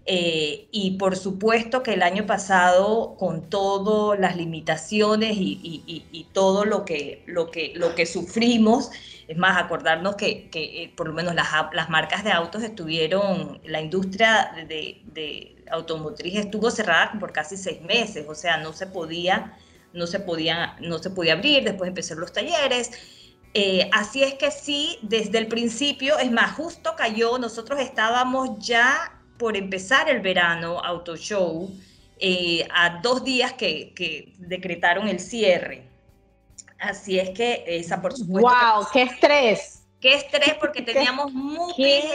Eh, 0.08 0.68
y 0.72 0.98
por 0.98 1.16
supuesto 1.16 1.82
que 1.82 1.94
el 1.94 2.04
año 2.04 2.28
pasado, 2.28 3.16
con 3.18 3.50
todas 3.50 4.20
las 4.20 4.36
limitaciones 4.36 5.36
y, 5.36 6.28
todo 6.32 6.66
lo 6.66 6.86
que, 6.86 7.24
lo, 7.26 7.50
que, 7.50 7.74
lo 7.76 7.96
que 7.96 8.06
sufrimos, 8.06 8.92
es 9.28 9.38
más, 9.38 9.58
acordarnos 9.58 10.16
que, 10.16 10.50
que 10.50 10.84
eh, 10.84 10.94
por 10.96 11.08
lo 11.08 11.14
menos 11.14 11.34
las, 11.34 11.48
las, 11.74 11.90
marcas 11.90 12.24
de 12.24 12.32
autos 12.32 12.62
estuvieron, 12.62 13.60
la 13.64 13.82
industria 13.82 14.52
de, 14.68 15.02
de, 15.06 15.56
automotriz 15.72 16.36
estuvo 16.36 16.70
cerrada 16.70 17.14
por 17.20 17.32
casi 17.32 17.58
seis 17.58 17.82
meses, 17.82 18.26
o 18.30 18.36
sea, 18.36 18.58
no 18.58 18.74
se 18.74 18.86
podía 18.86 19.58
no 19.96 20.06
se 20.06 20.20
podía, 20.20 20.76
no 20.82 21.00
se 21.00 21.10
podía 21.10 21.34
abrir, 21.34 21.64
después 21.64 21.88
empezaron 21.88 22.22
los 22.22 22.34
talleres. 22.34 22.92
Eh, 23.54 23.90
así 23.94 24.22
es 24.22 24.34
que 24.34 24.52
sí, 24.52 25.00
desde 25.02 25.38
el 25.38 25.48
principio, 25.48 26.20
es 26.20 26.30
más, 26.30 26.56
justo 26.56 26.94
cayó, 26.98 27.38
nosotros 27.38 27.80
estábamos 27.80 28.60
ya 28.60 29.22
por 29.38 29.56
empezar 29.56 30.10
el 30.10 30.20
verano 30.20 30.80
Auto 30.80 31.16
Show, 31.16 31.74
eh, 32.20 32.68
a 32.74 33.02
dos 33.02 33.24
días 33.24 33.54
que, 33.54 33.94
que, 33.94 34.34
decretaron 34.38 35.08
el 35.08 35.20
cierre. 35.20 35.90
Así 36.80 37.18
es 37.18 37.30
que 37.32 37.64
esa, 37.66 38.02
por 38.02 38.14
supuesto. 38.14 38.50
¡Wow! 38.50 38.88
¡Qué 38.92 39.04
estrés! 39.04 39.85
Qué 40.06 40.14
estrés 40.14 40.54
porque 40.60 40.84
teníamos 40.84 41.34
MUPIs 41.34 42.06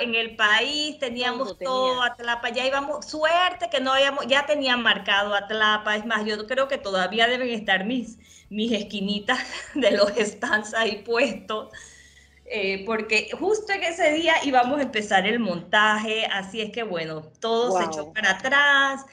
en, 0.00 0.14
el 0.14 0.36
país, 0.36 0.98
teníamos 0.98 1.56
todo, 1.58 2.02
Atlapa, 2.02 2.50
ya 2.50 2.66
íbamos, 2.66 3.06
suerte 3.06 3.70
que 3.70 3.80
no 3.80 3.90
habíamos, 3.90 4.26
ya 4.26 4.44
tenían 4.44 4.82
marcado 4.82 5.34
Atlapa, 5.34 5.96
es 5.96 6.04
más, 6.04 6.26
yo 6.26 6.46
creo 6.46 6.68
que 6.68 6.76
todavía 6.76 7.26
deben 7.28 7.48
estar 7.48 7.86
mis, 7.86 8.18
mis 8.50 8.70
esquinitas 8.72 9.38
de 9.74 9.92
los 9.92 10.10
stands 10.10 10.74
ahí 10.74 11.02
puestos, 11.04 11.72
eh, 12.44 12.84
porque 12.84 13.30
justo 13.32 13.72
en 13.72 13.84
ese 13.84 14.12
día 14.12 14.34
íbamos 14.44 14.80
a 14.80 14.82
empezar 14.82 15.26
el 15.26 15.38
montaje, 15.38 16.26
así 16.26 16.60
es 16.60 16.70
que 16.70 16.82
bueno, 16.82 17.22
todo 17.40 17.78
se 17.78 17.84
echó 17.84 18.12
para 18.12 18.32
atrás, 18.32 19.06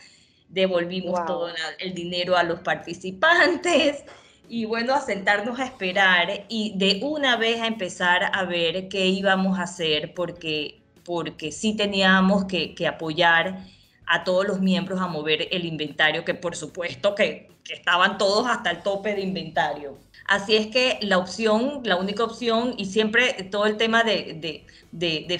devolvimos 0.49 1.23
todo 1.25 1.53
el 1.77 1.93
dinero 1.93 2.35
a 2.35 2.43
los 2.43 2.59
participantes 2.59 4.03
y 4.49 4.65
bueno, 4.65 4.95
a 4.95 5.01
sentarnos 5.01 5.59
a 5.59 5.65
esperar 5.65 6.45
y 6.49 6.73
de 6.75 7.01
una 7.03 7.37
vez 7.37 7.61
a 7.61 7.67
empezar 7.67 8.31
a 8.33 8.43
ver 8.45 8.89
qué 8.89 9.05
íbamos 9.05 9.59
a 9.59 9.63
hacer 9.63 10.13
porque, 10.15 10.81
porque 11.05 11.51
sí 11.51 11.75
teníamos 11.75 12.45
que, 12.45 12.75
apoyar 12.87 13.59
a 14.07 14.23
todos 14.23 14.47
los 14.47 14.59
miembros 14.59 14.99
a 14.99 15.07
mover 15.07 15.47
el 15.51 15.65
inventario, 15.65 16.25
que 16.25 16.33
por 16.33 16.55
supuesto 16.55 17.13
que, 17.13 17.51
que 17.63 17.73
estaban 17.75 18.17
todos 18.17 18.47
hasta 18.47 18.71
el 18.71 18.81
tope 18.81 19.13
de 19.13 19.21
inventario. 19.21 19.99
Así 20.29 20.55
es 20.55 20.67
que 20.67 20.99
la 21.01 21.17
opción, 21.17 21.81
la 21.83 21.95
única 21.95 22.23
opción, 22.23 22.75
y 22.77 22.85
siempre 22.85 23.33
todo 23.49 23.65
el 23.65 23.77
tema 23.77 24.03
de, 24.03 24.63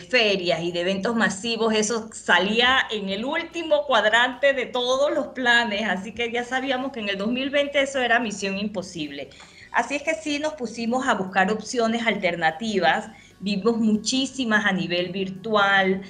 ferias 0.09 0.63
y 0.63 0.71
de 0.71 0.81
eventos 0.81 1.15
masivos, 1.15 1.75
eso 1.75 2.09
salía 2.11 2.87
en 2.89 3.09
el 3.09 3.23
último 3.23 3.85
cuadrante 3.85 4.53
de 4.53 4.65
todos 4.65 5.13
los 5.13 5.27
planes, 5.27 5.87
así 5.87 6.11
que 6.11 6.31
ya 6.31 6.43
sabíamos 6.43 6.91
que 6.91 7.01
en 7.01 7.09
el 7.09 7.19
2020 7.19 7.79
eso 7.79 7.99
era 7.99 8.17
misión 8.17 8.57
imposible. 8.57 9.29
Así 9.71 9.93
es 9.93 10.01
que 10.01 10.15
sí 10.15 10.39
nos 10.39 10.53
pusimos 10.53 11.07
a 11.07 11.13
buscar 11.13 11.51
opciones 11.51 12.07
alternativas, 12.07 13.11
vimos 13.39 13.77
muchísimas 13.77 14.65
a 14.65 14.71
nivel 14.71 15.11
virtual, 15.11 16.01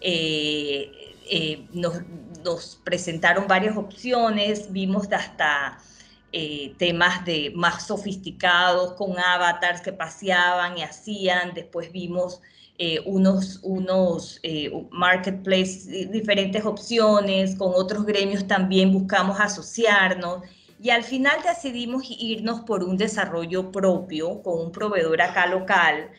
eh, 0.00 0.92
eh, 1.28 1.66
nos, 1.72 2.02
nos 2.44 2.80
presentaron 2.84 3.48
varias 3.48 3.76
opciones, 3.76 4.70
vimos 4.72 5.10
hasta 5.10 5.80
eh, 6.30 6.74
temas 6.76 7.24
de 7.24 7.52
más 7.56 7.86
sofisticados 7.86 8.92
con 8.94 9.18
avatars 9.18 9.80
que 9.80 9.94
paseaban 9.94 10.76
y 10.76 10.82
hacían. 10.82 11.54
Después 11.54 11.90
vimos 11.90 12.42
eh, 12.76 13.00
unos, 13.06 13.60
unos 13.62 14.38
eh, 14.42 14.70
marketplace, 14.90 16.08
diferentes 16.12 16.66
opciones, 16.66 17.56
con 17.56 17.72
otros 17.74 18.04
gremios 18.04 18.46
también 18.46 18.92
buscamos 18.92 19.40
asociarnos. 19.40 20.42
Y 20.82 20.90
al 20.90 21.02
final 21.02 21.38
decidimos 21.42 22.02
irnos 22.10 22.60
por 22.60 22.84
un 22.84 22.98
desarrollo 22.98 23.72
propio 23.72 24.42
con 24.42 24.66
un 24.66 24.70
proveedor 24.70 25.22
acá 25.22 25.46
local, 25.46 26.10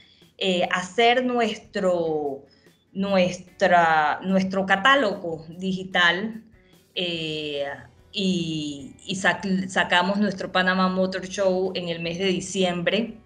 hacer 0.72 1.24
nuestro, 1.24 2.46
nuestra, 2.94 4.20
nuestro 4.24 4.66
catálogo 4.66 5.46
digital 5.50 6.44
y, 8.12 8.96
sacamos 9.68 10.18
nuestro 10.18 10.52
Panama 10.52 10.88
Motor 10.88 11.28
Show 11.28 11.72
en 11.76 11.90
el 11.90 12.00
mes 12.00 12.18
de 12.18 12.26
diciembre 12.26 13.18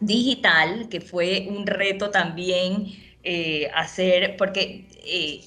digital, 0.00 0.88
que 0.88 1.00
fue 1.00 1.46
un 1.48 1.66
reto 1.66 2.10
también 2.10 2.86
eh, 3.22 3.70
hacer, 3.74 4.36
porque, 4.36 4.88
eh, 5.04 5.40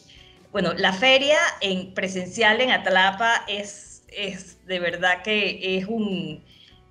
bueno, 0.51 0.73
la 0.73 0.93
feria 0.93 1.38
en 1.62 1.93
presencial 1.93 2.62
en 2.62 2.71
Atlapa 2.71 3.45
es, 3.47 4.03
es 4.08 4.65
de 4.65 4.80
verdad 4.80 5.21
que 5.21 5.77
es 5.77 5.86
un, 5.86 6.43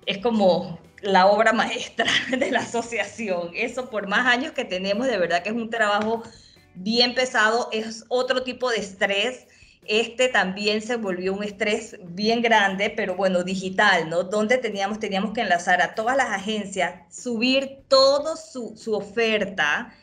es 0.05 0.19
como 0.19 0.79
la 1.01 1.27
obra 1.27 1.53
maestra 1.53 2.07
de 2.37 2.51
la 2.51 2.59
asociación. 2.59 3.51
Eso 3.53 3.89
por 3.89 4.07
más 4.07 4.25
años 4.25 4.53
que 4.53 4.65
tenemos, 4.65 5.07
de 5.07 5.17
verdad 5.17 5.43
que 5.43 5.49
es 5.49 5.55
un 5.55 5.69
trabajo 5.69 6.23
bien 6.75 7.15
pesado, 7.15 7.69
es 7.71 8.05
otro 8.07 8.43
tipo 8.43 8.69
de 8.69 8.77
estrés 8.77 9.47
este 9.87 10.27
también 10.29 10.81
se 10.81 10.97
volvió 10.97 11.33
un 11.33 11.43
estrés 11.43 11.97
bien 12.01 12.41
grande, 12.41 12.89
pero 12.89 13.15
bueno, 13.15 13.43
digital, 13.43 14.09
¿no? 14.09 14.23
Donde 14.23 14.57
teníamos, 14.57 14.99
teníamos 14.99 15.33
que 15.33 15.41
enlazar 15.41 15.81
a 15.81 15.95
todas 15.95 16.17
las 16.17 16.29
agencias, 16.29 16.93
subir 17.09 17.79
toda 17.87 18.35
su, 18.35 18.75
oferta 18.93 19.93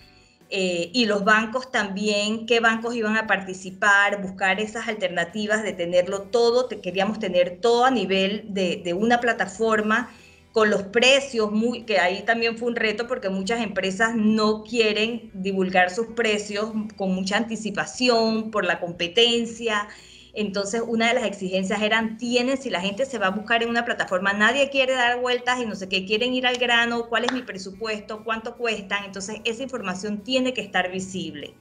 eh, 0.50 0.90
y 0.92 1.06
los 1.06 1.24
bancos 1.24 1.70
también, 1.70 2.46
qué 2.46 2.60
bancos 2.60 2.94
iban 2.94 3.16
a 3.16 3.26
participar, 3.26 4.22
buscar 4.22 4.60
esas 4.60 4.88
alternativas 4.88 5.62
de 5.62 5.72
tenerlo 5.72 6.22
todo, 6.22 6.68
queríamos 6.68 7.18
tener 7.18 7.60
todo 7.60 7.84
a 7.84 7.90
nivel 7.90 8.46
de, 8.48 8.80
de 8.84 8.94
una 8.94 9.20
plataforma 9.20 10.10
con 10.54 10.70
los 10.70 10.84
precios, 10.84 11.50
muy, 11.50 11.82
que 11.82 11.98
ahí 11.98 12.22
también 12.22 12.56
fue 12.56 12.68
un 12.68 12.76
reto 12.76 13.08
porque 13.08 13.28
muchas 13.28 13.60
empresas 13.60 14.14
no 14.14 14.62
quieren 14.62 15.32
divulgar 15.34 15.90
sus 15.90 16.06
precios 16.14 16.70
con 16.96 17.12
mucha 17.12 17.38
anticipación 17.38 18.52
por 18.52 18.64
la 18.64 18.78
competencia. 18.78 19.88
Entonces, 20.32 20.80
una 20.86 21.08
de 21.08 21.14
las 21.14 21.24
exigencias 21.24 21.82
eran, 21.82 22.18
tienen, 22.18 22.56
si 22.56 22.70
la 22.70 22.80
gente 22.80 23.04
se 23.04 23.18
va 23.18 23.26
a 23.26 23.30
buscar 23.30 23.64
en 23.64 23.68
una 23.68 23.84
plataforma, 23.84 24.32
nadie 24.32 24.70
quiere 24.70 24.92
dar 24.92 25.20
vueltas 25.20 25.60
y 25.60 25.66
no 25.66 25.74
sé 25.74 25.88
qué, 25.88 26.06
quieren 26.06 26.32
ir 26.34 26.46
al 26.46 26.56
grano, 26.56 27.08
cuál 27.08 27.24
es 27.24 27.32
mi 27.32 27.42
presupuesto, 27.42 28.22
cuánto 28.22 28.56
cuestan. 28.56 29.06
Entonces, 29.06 29.38
esa 29.42 29.64
información 29.64 30.22
tiene 30.22 30.54
que 30.54 30.60
estar 30.60 30.88
visible. 30.88 31.52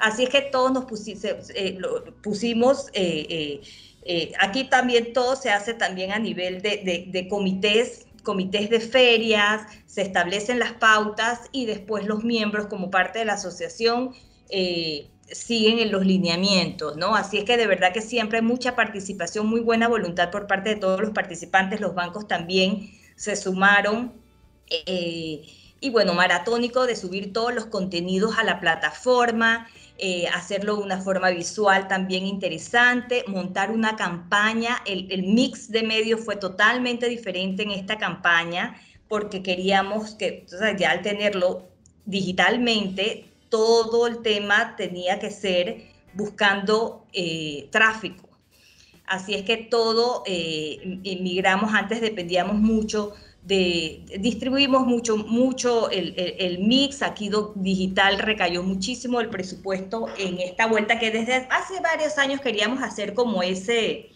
Así 0.00 0.24
es 0.24 0.30
que 0.30 0.40
todos 0.40 0.72
nos 0.72 0.86
eh, 1.54 1.78
pusimos, 2.24 2.88
eh, 2.92 3.60
eh, 4.02 4.32
aquí 4.40 4.64
también 4.64 5.12
todo 5.12 5.36
se 5.36 5.50
hace 5.50 5.74
también 5.74 6.10
a 6.10 6.18
nivel 6.18 6.60
de 6.60 7.26
comités 7.30 8.05
comités 8.26 8.68
de 8.68 8.80
ferias, 8.80 9.62
se 9.86 10.02
establecen 10.02 10.58
las 10.58 10.72
pautas 10.72 11.42
y 11.52 11.64
después 11.64 12.04
los 12.04 12.24
miembros 12.24 12.66
como 12.66 12.90
parte 12.90 13.20
de 13.20 13.24
la 13.24 13.34
asociación 13.34 14.14
eh, 14.50 15.08
siguen 15.30 15.78
en 15.78 15.92
los 15.92 16.04
lineamientos, 16.04 16.96
¿no? 16.96 17.14
Así 17.14 17.38
es 17.38 17.44
que 17.44 17.56
de 17.56 17.68
verdad 17.68 17.92
que 17.92 18.02
siempre 18.02 18.38
hay 18.38 18.44
mucha 18.44 18.74
participación, 18.74 19.46
muy 19.46 19.60
buena 19.60 19.86
voluntad 19.86 20.32
por 20.32 20.48
parte 20.48 20.70
de 20.70 20.76
todos 20.76 21.00
los 21.00 21.10
participantes, 21.10 21.80
los 21.80 21.94
bancos 21.94 22.26
también 22.26 22.90
se 23.14 23.36
sumaron. 23.36 24.12
Eh, 24.68 25.42
y 25.80 25.90
bueno, 25.90 26.14
maratónico 26.14 26.84
de 26.86 26.96
subir 26.96 27.32
todos 27.32 27.54
los 27.54 27.66
contenidos 27.66 28.38
a 28.38 28.44
la 28.44 28.58
plataforma, 28.58 29.68
eh, 29.98 30.28
hacerlo 30.28 30.76
de 30.76 30.82
una 30.82 31.00
forma 31.00 31.30
visual 31.30 31.88
también 31.88 32.26
interesante, 32.26 33.24
montar 33.28 33.70
una 33.70 33.96
campaña. 33.96 34.82
El, 34.84 35.22
mix 35.22 35.70
de 35.70 35.82
medios 35.82 36.20
fue 36.20 36.36
totalmente 36.36 37.08
diferente 37.08 37.62
en 37.62 37.70
esta 37.70 37.96
campaña 37.96 38.80
porque 39.08 39.42
queríamos 39.42 40.14
que, 40.14 40.44
ya 40.78 40.90
al 40.90 41.02
tenerlo 41.02 41.68
digitalmente, 42.04 43.24
todo 43.48 44.06
el 44.06 44.20
tema 44.20 44.74
tenía 44.76 45.18
que 45.18 45.30
ser 45.30 45.84
buscando 46.12 47.06
eh, 47.12 47.68
tráfico. 47.70 48.28
Así 49.06 49.34
es 49.34 49.42
que 49.44 49.56
todo, 49.56 50.24
eh, 50.26 51.00
migramos, 51.20 51.72
antes 51.72 52.00
dependíamos 52.00 52.56
mucho 52.56 53.14
distribuimos 53.46 54.86
mucho, 54.86 55.16
mucho 55.16 55.88
el, 55.90 56.58
mix, 56.58 57.02
aquí 57.02 57.30
digital 57.54 58.18
recayó 58.18 58.62
muchísimo 58.62 59.20
el 59.20 59.28
presupuesto 59.28 60.06
en 60.18 60.40
esta 60.40 60.66
vuelta 60.66 60.98
que 60.98 61.12
desde 61.12 61.46
hace 61.50 61.80
varios 61.80 62.18
años 62.18 62.40
queríamos 62.40 62.82
hacer 62.82 63.14
como 63.14 63.44
ese, 63.44 64.10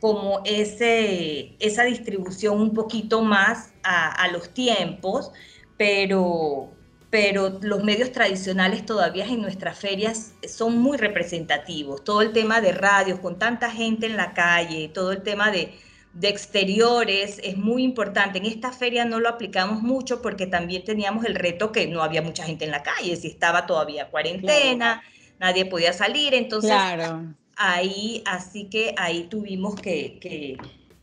como 0.00 0.42
ese, 0.44 1.56
esa 1.58 1.82
distribución 1.82 2.60
un 2.60 2.72
poquito 2.72 3.22
más 3.22 3.72
a, 3.82 4.28
los 4.28 4.50
tiempos, 4.50 5.32
pero, 5.76 6.70
pero 7.10 7.58
los 7.62 7.82
medios 7.82 8.12
tradicionales 8.12 8.86
todavía 8.86 9.26
en 9.26 9.42
nuestras 9.42 9.80
ferias 9.80 10.34
son 10.48 10.78
muy 10.78 10.96
representativos. 10.96 12.04
Todo 12.04 12.22
el 12.22 12.32
tema 12.32 12.60
de 12.60 12.70
radios, 12.70 13.18
con 13.18 13.36
tanta 13.36 13.68
gente 13.68 14.06
en 14.06 14.16
la 14.16 14.32
calle, 14.32 14.92
todo 14.94 15.10
el 15.10 15.22
tema 15.22 15.50
de 15.50 15.74
de 16.12 16.28
exteriores 16.28 17.40
es 17.42 17.56
muy 17.56 17.82
importante. 17.82 18.38
En 18.38 18.46
esta 18.46 18.72
feria 18.72 19.04
no 19.04 19.20
lo 19.20 19.28
aplicamos 19.28 19.82
mucho 19.82 20.20
porque 20.20 20.46
también 20.46 20.84
teníamos 20.84 21.24
el 21.24 21.34
reto 21.34 21.72
que 21.72 21.86
no 21.86 22.02
había 22.02 22.22
mucha 22.22 22.44
gente 22.44 22.64
en 22.64 22.72
la 22.72 22.82
calle, 22.82 23.16
si 23.16 23.28
estaba 23.28 23.66
todavía 23.66 24.08
cuarentena, 24.08 25.02
nadie 25.38 25.66
podía 25.66 25.92
salir, 25.92 26.34
entonces 26.34 26.72
ahí, 27.56 28.22
así 28.26 28.64
que 28.64 28.94
ahí 28.96 29.24
tuvimos 29.24 29.74
que, 29.76 30.18
que, 30.18 30.56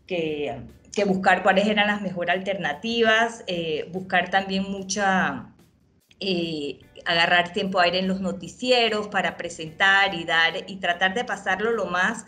que, 0.05 1.05
buscar 1.05 1.43
cuáles 1.43 1.67
eran 1.67 1.87
las 1.87 2.01
mejores 2.01 2.33
alternativas, 2.35 3.43
eh, 3.47 3.89
buscar 3.91 4.29
también 4.29 4.63
mucha... 4.63 5.53
Eh, 6.19 6.79
agarrar 7.05 7.53
tiempo 7.53 7.79
aire 7.79 7.99
en 7.99 8.07
los 8.07 8.19
noticieros 8.19 9.07
para 9.07 9.37
presentar 9.37 10.13
y 10.13 10.25
dar 10.25 10.55
y 10.67 10.75
tratar 10.77 11.13
de 11.13 11.23
pasarlo 11.23 11.71
lo 11.71 11.85
más 11.85 12.25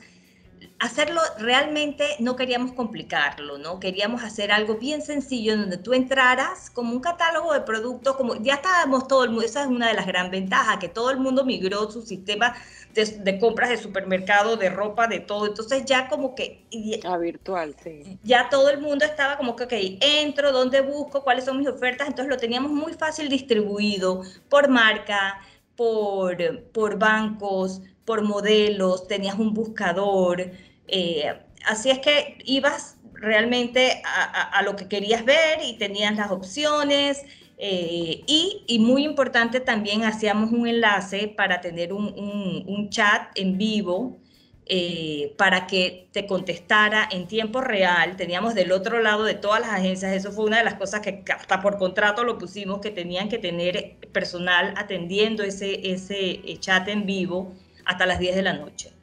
hacerlo 0.79 1.21
realmente 1.37 2.05
no 2.19 2.35
queríamos 2.35 2.73
complicarlo, 2.73 3.57
¿no? 3.57 3.79
Queríamos 3.79 4.23
hacer 4.23 4.51
algo 4.51 4.75
bien 4.75 5.01
sencillo 5.01 5.57
donde 5.57 5.77
tú 5.77 5.93
entraras 5.93 6.69
como 6.69 6.93
un 6.93 7.01
catálogo 7.01 7.53
de 7.53 7.61
productos, 7.61 8.15
como 8.15 8.35
ya 8.35 8.55
estábamos 8.55 9.07
todo 9.07 9.23
el 9.23 9.31
mundo, 9.31 9.45
esa 9.45 9.61
es 9.61 9.67
una 9.67 9.87
de 9.87 9.93
las 9.93 10.07
gran 10.07 10.31
ventajas, 10.31 10.77
que 10.77 10.87
todo 10.87 11.11
el 11.11 11.17
mundo 11.17 11.43
migró 11.43 11.91
su 11.91 12.01
sistema 12.01 12.55
de, 12.93 13.39
compras 13.39 13.69
de 13.69 13.77
supermercado, 13.77 14.57
de 14.57 14.69
ropa, 14.69 15.07
de 15.07 15.19
todo, 15.19 15.47
entonces 15.47 15.85
ya 15.85 16.07
como 16.07 16.35
que... 16.35 16.65
A 17.03 17.17
virtual, 17.17 17.75
sí. 17.83 18.19
Ya 18.23 18.49
todo 18.49 18.69
el 18.69 18.79
mundo 18.79 19.05
estaba 19.05 19.37
como 19.37 19.55
que, 19.55 19.63
ok, 19.65 19.73
entro, 20.01 20.51
¿dónde 20.51 20.81
busco? 20.81 21.23
¿Cuáles 21.23 21.45
son 21.45 21.57
mis 21.57 21.67
ofertas? 21.67 22.07
Entonces 22.07 22.29
lo 22.29 22.37
teníamos 22.37 22.71
muy 22.71 22.93
fácil 22.93 23.29
distribuido 23.29 24.23
por 24.49 24.69
marca, 24.69 25.39
por, 25.75 26.37
por 26.71 26.97
bancos, 26.97 27.81
por 28.09 28.23
modelos, 28.23 29.07
tenías 29.07 29.37
un 29.37 29.53
buscador, 29.53 30.51
eh, 30.87 31.31
así 31.67 31.91
es 31.91 31.99
que 31.99 32.39
ibas 32.43 32.97
realmente 33.13 34.01
a, 34.03 34.63
lo 34.63 34.75
que 34.75 34.87
querías 34.87 35.23
ver 35.23 35.59
y 35.63 35.77
tenías 35.77 36.15
las 36.15 36.31
opciones. 36.31 37.23
Eh, 37.59 38.23
y, 38.25 38.79
muy 38.79 39.03
importante 39.03 39.59
también 39.59 40.05
hacíamos 40.05 40.51
un 40.51 40.65
enlace 40.65 41.27
para 41.27 41.61
tener 41.61 41.93
un, 41.93 42.89
chat 42.89 43.29
en 43.35 43.59
vivo 43.59 44.17
eh, 44.65 45.35
para 45.37 45.67
que 45.67 46.09
te 46.11 46.25
contestara 46.25 47.07
en 47.11 47.27
tiempo 47.27 47.61
real. 47.61 48.15
Teníamos 48.17 48.55
del 48.55 48.71
otro 48.71 49.03
lado 49.03 49.23
de 49.23 49.35
todas 49.35 49.61
las 49.61 49.69
agencias, 49.69 50.13
eso 50.13 50.31
fue 50.31 50.45
una 50.45 50.57
de 50.57 50.63
las 50.63 50.75
cosas 50.75 51.01
que 51.01 51.23
hasta 51.31 51.61
por 51.61 51.77
contrato 51.77 52.23
lo 52.23 52.39
pusimos, 52.39 52.79
que 52.79 52.89
tenían 52.89 53.29
que 53.29 53.37
tener 53.37 53.97
personal 54.11 54.73
atendiendo 54.77 55.43
ese, 55.43 55.91
ese 55.91 56.41
chat 56.59 56.87
en 56.87 57.05
vivo 57.05 57.53
hasta 57.89 58.05
las 58.05 58.19
10 58.19 58.35
de 58.35 58.41
la 58.43 58.53
noche. 58.53 58.93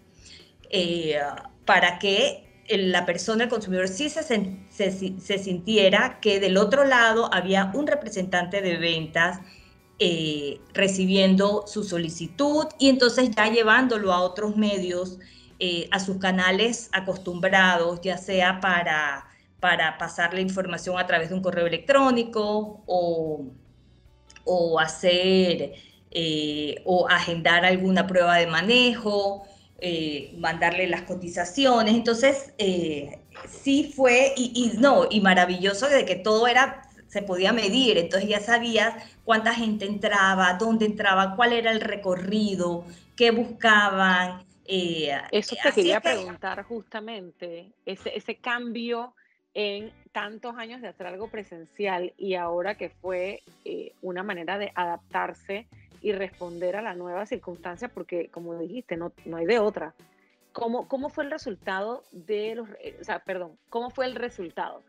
Para 1.65 1.99
que 1.99 2.47
la 2.69 3.05
persona, 3.05 3.45
el 3.45 3.51
consumidor, 3.51 3.89
sí 3.89 4.09
se, 4.09 4.23
se, 4.23 5.39
sintiera 5.39 6.21
que 6.21 6.39
del 6.39 6.57
otro 6.57 6.85
lado 6.85 7.29
había 7.35 7.73
un 7.75 7.89
representante 7.89 8.61
de 8.61 8.77
ventas 8.77 9.41
eh, 9.99 10.61
recibiendo 10.73 11.65
su 11.67 11.83
solicitud 11.83 12.67
y 12.79 12.89
entonces 12.89 13.31
ya 13.31 13.51
llevándolo 13.51 14.13
a 14.13 14.21
otros 14.21 14.57
medios, 14.57 15.19
eh, 15.59 15.89
a 15.91 15.99
sus 15.99 16.19
canales 16.19 16.89
acostumbrados, 16.93 18.01
ya 18.03 18.19
sea 18.19 18.61
para, 18.61 19.27
para 19.59 19.99
pasar 19.99 20.33
la 20.33 20.41
información 20.41 20.97
a 20.99 21.07
través 21.07 21.31
de 21.31 21.35
un 21.35 21.43
correo 21.43 21.67
electrónico 21.67 22.85
o, 22.87 23.47
o 24.45 24.79
hacer 24.79 25.73
eh, 26.19 26.81
o 26.87 27.07
agendar 27.11 27.67
alguna 27.67 28.07
prueba 28.07 28.37
de 28.37 28.47
manejo 28.47 29.47
eh, 29.79 30.35
mandarle 30.39 30.87
las 30.87 31.03
cotizaciones. 31.03 31.93
Entonces, 31.93 32.55
eh, 32.57 33.19
sí 33.47 33.93
fue, 33.95 34.33
y, 34.35 34.73
no, 34.79 35.09
y 35.11 35.21
maravilloso 35.21 35.91
de 35.91 36.07
que 36.07 36.17
todo 36.17 36.47
era, 36.47 36.89
se 37.07 37.21
podía 37.21 37.53
medir, 37.53 37.99
entonces 37.99 38.31
ya 38.31 38.41
sabías 38.41 38.95
cuánta 39.25 39.53
gente 39.53 39.85
entraba, 39.85 40.55
dónde 40.55 40.87
entraba, 40.87 41.37
cuál 41.37 41.53
era 41.53 41.71
el 41.71 41.83
recorrido, 41.83 42.87
qué 43.15 43.31
buscaban. 43.31 44.43
Eso 44.65 45.55
te 45.63 45.71
quería 45.71 46.01
preguntar 46.01 46.63
justamente, 46.63 47.75
ese, 47.85 48.17
ese 48.17 48.37
cambio 48.37 49.15
en 49.53 49.93
tantos 50.13 50.57
años 50.57 50.81
de 50.81 50.89
hacer 50.89 51.09
algo 51.09 51.29
presencial 51.29 52.15
y 52.17 52.37
ahora 52.37 52.79
que 52.79 52.89
fue 52.89 53.43
una 54.01 54.23
manera 54.23 54.57
de 54.57 54.73
adaptarse 54.75 55.67
y 56.07 56.13
responder 56.13 56.77
a 56.77 56.83
la 56.83 56.95
nueva 56.95 57.27
circunstancia, 57.27 57.89
porque 57.89 58.29
como 58.29 58.57
dijiste, 58.57 58.97
no, 58.97 59.11
no 59.25 59.39
hay 59.39 59.45
de 59.45 59.59
otra. 59.59 59.93
¿Cómo, 60.53 60.87
¿Cómo 60.87 61.09
fue 61.09 61.25
el 61.25 61.33
resultado 61.33 62.05
de 62.13 62.55
los, 62.55 62.69
eh, 62.81 62.97
o 63.01 63.03
sea, 63.03 63.19
perdón, 63.25 63.59
cómo 63.71 63.91
fue 63.91 64.07
el 64.07 64.15
resultado? 64.15 64.85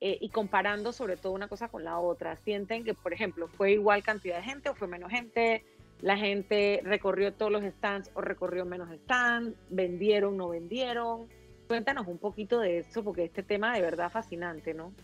Eh, 0.00 0.16
y 0.22 0.30
comparando 0.30 0.94
sobre 0.94 1.18
todo 1.18 1.32
una 1.32 1.48
cosa 1.48 1.68
con 1.68 1.84
la 1.84 1.98
otra, 1.98 2.36
¿sienten 2.36 2.82
que, 2.82 2.94
por 2.94 3.12
ejemplo, 3.12 3.46
fue 3.46 3.72
igual 3.72 4.02
cantidad 4.02 4.36
de 4.36 4.42
gente 4.42 4.70
o 4.70 4.74
fue 4.74 4.88
menos 4.88 5.10
gente? 5.10 5.66
¿La 6.00 6.16
gente 6.16 6.80
recorrió 6.82 7.34
todos 7.34 7.52
los 7.52 7.62
stands 7.62 8.10
o 8.14 8.22
recorrió 8.22 8.64
menos 8.64 8.88
stands? 9.02 9.54
¿Vendieron, 9.68 10.38
no 10.38 10.48
vendieron? 10.48 11.28
Cuéntanos 11.68 12.06
un 12.06 12.16
poquito 12.16 12.58
de 12.58 12.78
eso, 12.78 13.04
porque 13.04 13.24
este 13.24 13.42
tema 13.42 13.74
de 13.74 13.82
verdad 13.82 14.10
fascinante, 14.10 14.72
¿no? 14.72 14.94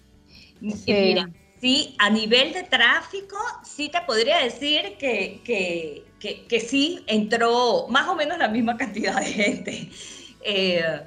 Sí. 0.75 1.17
Sí, 1.61 1.95
a 1.99 2.09
nivel 2.09 2.55
de 2.55 2.63
tráfico, 2.63 3.37
sí 3.63 3.91
te 3.91 4.01
podría 4.07 4.39
decir 4.39 4.97
que, 4.99 5.43
que, 5.45 6.47
que, 6.49 6.61
sí 6.61 7.05
entró 7.07 7.87
más 7.89 8.09
o 8.09 8.15
menos 8.15 8.39
la 8.39 8.49
misma 8.49 8.79
cantidad 8.79 9.21
de 9.21 9.27
gente. 9.27 9.91
Eh, 10.43 11.01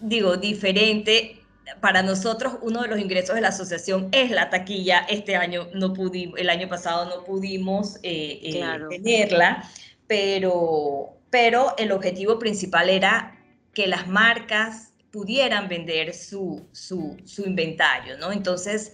digo, 0.00 0.36
diferente. 0.36 1.42
Para 1.80 2.02
nosotros, 2.02 2.54
uno 2.62 2.82
de 2.82 2.88
los 2.88 2.98
ingresos 2.98 3.34
de 3.34 3.40
la 3.40 3.48
asociación 3.48 4.08
es 4.12 4.30
la 4.30 4.50
taquilla. 4.50 5.06
Este 5.08 5.36
año 5.36 5.68
no 5.74 5.92
pudimos, 5.92 6.38
el 6.40 6.48
año 6.48 6.68
pasado 6.68 7.04
no 7.04 7.24
pudimos 7.24 7.96
eh, 8.02 8.40
eh, 8.42 8.64
tenerla, 8.88 9.68
pero, 10.06 11.18
pero 11.30 11.74
el 11.76 11.92
objetivo 11.92 12.38
principal 12.38 12.88
era 12.88 13.36
que 13.74 13.86
las 13.86 14.08
marcas 14.08 14.92
pudieran 15.10 15.68
vender 15.68 16.14
su, 16.14 16.66
su, 16.72 17.16
su 17.24 17.42
inventario, 17.42 18.16
¿no? 18.18 18.32
Entonces, 18.32 18.92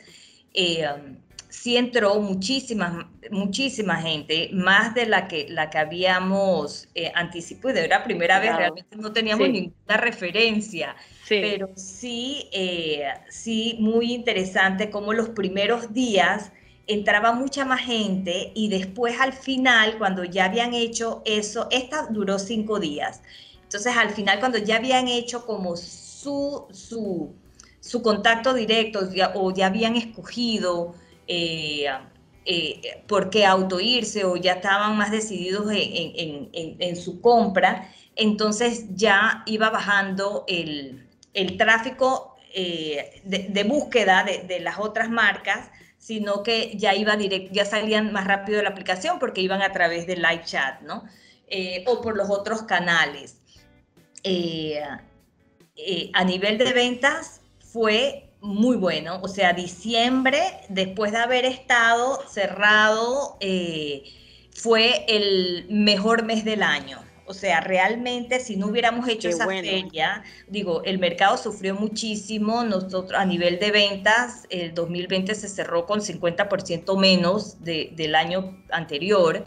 eh, 0.55 0.87
sí 1.53 1.77
entró 1.77 2.19
muchísima, 2.19 3.11
muchísima 3.31 3.97
gente, 3.97 4.49
más 4.55 4.95
de 4.95 5.05
la 5.05 5.29
que, 5.29 5.47
la 5.51 5.69
que 5.69 5.77
habíamos 5.77 6.89
eh, 6.95 7.13
anticipado. 7.15 7.75
De 7.75 7.89
la 7.89 8.03
primera 8.03 8.41
vez 8.41 8.57
realmente 8.57 8.97
no 8.97 9.13
teníamos 9.13 9.49
ninguna 9.51 9.99
referencia, 9.99 10.97
pero 11.29 11.69
sí, 11.77 12.49
eh, 12.53 13.05
sí, 13.29 13.77
muy 13.81 14.15
interesante 14.15 14.89
como 14.89 15.13
los 15.13 15.29
primeros 15.29 15.93
días 15.93 16.53
entraba 16.87 17.33
mucha 17.33 17.67
más 17.67 17.81
gente 17.81 18.51
y 18.55 18.71
después 18.71 19.21
al 19.21 19.35
final, 19.35 19.99
cuando 19.99 20.25
ya 20.25 20.47
habían 20.47 20.73
hecho 20.73 21.21
eso, 21.27 21.69
esta 21.71 22.07
duró 22.07 22.39
cinco 22.39 22.81
días. 22.81 23.23
Entonces 23.63 23.95
al 23.95 24.11
final, 24.11 24.41
cuando 24.41 24.57
ya 24.57 24.77
habían 24.77 25.07
hecho 25.07 25.45
como 25.45 25.77
su, 25.77 26.67
su 26.73 27.35
su 27.83 28.01
contacto 28.01 28.55
directo 28.55 29.01
o 29.35 29.53
ya 29.53 29.67
habían 29.67 29.97
escogido 29.97 30.95
eh, 31.27 31.87
eh, 32.45 33.03
por 33.09 33.29
qué 33.29 33.45
auto 33.45 33.81
irse 33.81 34.25
o 34.25 34.37
ya 34.37 34.55
estaban 34.55 34.97
más 34.97 35.11
decididos 35.11 35.67
en, 35.73 36.97
su 36.97 37.21
compra, 37.21 37.93
entonces 38.15 38.87
ya 38.95 39.43
iba 39.47 39.69
bajando 39.71 40.45
el, 40.47 41.09
tráfico 41.59 42.37
eh, 42.55 43.21
de, 43.25 43.65
búsqueda 43.65 44.25
de, 44.25 44.61
las 44.61 44.79
otras 44.79 45.11
marcas, 45.11 45.69
sino 45.99 46.45
que 46.45 46.77
ya 46.77 46.95
iba 46.95 47.17
directo, 47.17 47.51
ya 47.53 47.65
salían 47.65 48.13
más 48.13 48.29
rápido 48.29 48.59
de 48.59 48.63
la 48.63 48.71
aplicación 48.71 49.19
porque 49.19 49.41
iban 49.41 49.61
a 49.61 49.73
través 49.73 50.07
del 50.07 50.23
live 50.23 50.45
chat, 50.45 50.83
¿no? 50.83 51.05
o 51.87 52.01
por 52.01 52.17
los 52.17 52.31
otros 52.31 52.63
canales. 52.63 53.39
a 56.15 56.25
nivel 56.25 56.59
de 56.59 56.73
ventas, 56.73 57.42
fue 57.73 58.29
muy 58.41 58.77
bueno. 58.77 59.21
O 59.23 59.29
sea, 59.29 59.53
diciembre, 59.53 60.43
después 60.69 61.13
de 61.13 61.19
haber 61.19 61.45
estado 61.45 62.21
cerrado, 62.29 63.37
eh, 63.41 64.03
fue 64.55 65.05
el 65.09 65.67
mejor 65.71 66.25
mes 66.25 66.45
del 66.45 66.63
año. 66.63 66.99
O 67.25 67.35
sea, 67.35 67.61
realmente 67.61 68.41
si 68.41 68.57
no 68.57 68.67
hubiéramos 68.67 69.09
hecho 69.09 69.29
esa 69.29 69.47
feria, 69.47 70.23
digo, 70.49 70.83
el 70.85 70.99
mercado 70.99 71.39
sufrió 71.39 71.75
muchísimo, 71.75 72.65
nosotros 72.65 73.19
a 73.19 73.25
nivel 73.25 73.59
de 73.59 73.71
ventas, 73.71 74.47
el 74.51 74.75
2020 74.75 75.35
se 75.35 75.49
cerró 75.49 75.87
con 75.87 76.01
50% 76.01 76.99
menos 76.99 77.63
del 77.63 78.15
año 78.17 78.63
anterior, 78.71 79.45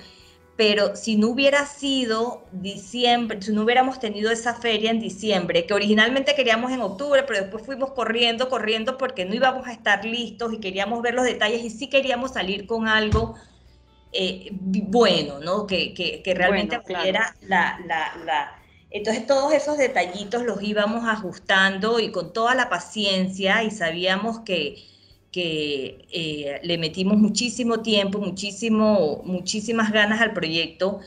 pero 0.55 0.95
si 0.95 1.17
no 1.17 1.29
hubiera 1.29 1.65
sido 1.65 2.45
diciembre, 2.53 3.41
si 3.41 3.51
no 3.51 3.63
hubiéramos 3.63 3.99
tenido 3.99 4.31
esa 4.31 4.53
feria 4.53 4.89
en 4.89 5.01
diciembre, 5.01 5.65
que 5.65 5.73
originalmente 5.73 6.33
queríamos 6.33 6.71
en 6.71 6.81
octubre, 6.81 7.23
pero 7.23 7.41
después 7.41 7.65
fuimos 7.65 7.91
corriendo, 7.91 8.49
corriendo 8.49 8.97
porque 8.97 9.25
no 9.25 9.35
íbamos 9.35 9.67
a 9.67 9.73
estar 9.73 10.05
listos 10.05 10.53
y 10.53 10.59
queríamos 10.59 11.01
ver 11.01 11.13
los 11.13 11.25
detalles 11.25 11.61
y 11.63 11.69
sí 11.69 11.87
queríamos 11.87 12.31
salir 12.31 12.67
con 12.67 12.87
algo 12.87 13.35
eh, 14.13 14.49
bueno, 14.53 15.39
¿no? 15.41 15.67
Que, 15.67 15.93
que, 15.93 16.33
realmente 16.33 16.79
era 17.03 17.35
la, 17.41 17.77
la, 17.85 18.15
la, 18.23 18.55
Entonces 18.91 19.27
todos 19.27 19.51
esos 19.51 19.77
detallitos 19.77 20.43
los 20.43 20.63
íbamos 20.63 21.05
ajustando 21.05 21.99
y 21.99 22.11
con 22.13 22.31
toda 22.31 22.55
la 22.55 22.69
paciencia 22.69 23.61
y 23.63 23.71
sabíamos 23.71 24.39
que, 24.39 24.77
que 25.35 26.07
eh, 26.13 26.61
le 26.63 26.77
metimos 26.77 27.17
muchísimo 27.17 27.81
tiempo, 27.81 28.19
muchísimo, 28.19 29.21
muchísimas 29.25 29.91
ganas 29.91 30.21
al 30.21 30.31
proyecto, 30.31 31.01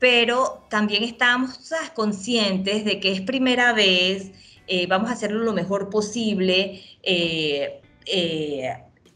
pero 0.00 0.66
también 0.68 1.04
estábamos 1.04 1.60
conscientes 1.94 2.84
de 2.84 2.98
que 2.98 3.12
es 3.12 3.20
primera 3.20 3.72
vez, 3.72 4.32
eh, 4.66 4.88
vamos 4.88 5.10
a 5.10 5.12
hacerlo 5.12 5.44
lo 5.44 5.52
mejor 5.52 5.90
posible, 5.90 6.82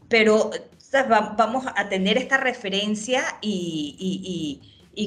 pero 0.07 0.49
vamos 1.37 1.65
a 1.75 1.89
tener 1.89 2.17
esta 2.17 2.37
referencia 2.37 3.21
y, 3.41 4.61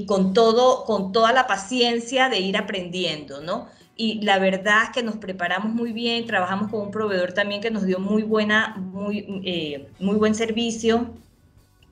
con, 0.06 0.34
todo, 0.34 0.84
con 0.84 1.12
toda 1.12 1.32
la 1.32 1.46
paciencia 1.46 2.28
de 2.28 2.40
ir 2.40 2.58
aprendiendo, 2.58 3.40
¿no? 3.40 3.68
Y 3.96 4.20
la 4.22 4.38
verdad 4.38 4.84
es 4.84 4.90
que 4.90 5.02
nos 5.02 5.16
preparamos 5.16 5.72
muy 5.72 5.92
bien, 5.92 6.26
trabajamos 6.26 6.70
con 6.70 6.82
un 6.82 6.90
proveedor 6.90 7.32
también 7.32 7.62
que 7.62 7.70
nos 7.70 7.86
dio 7.86 7.98
muy, 7.98 8.22
buena, 8.22 8.76
muy, 8.76 9.40
eh, 9.44 9.88
muy 9.98 10.16
buen 10.16 10.34
servicio 10.34 11.14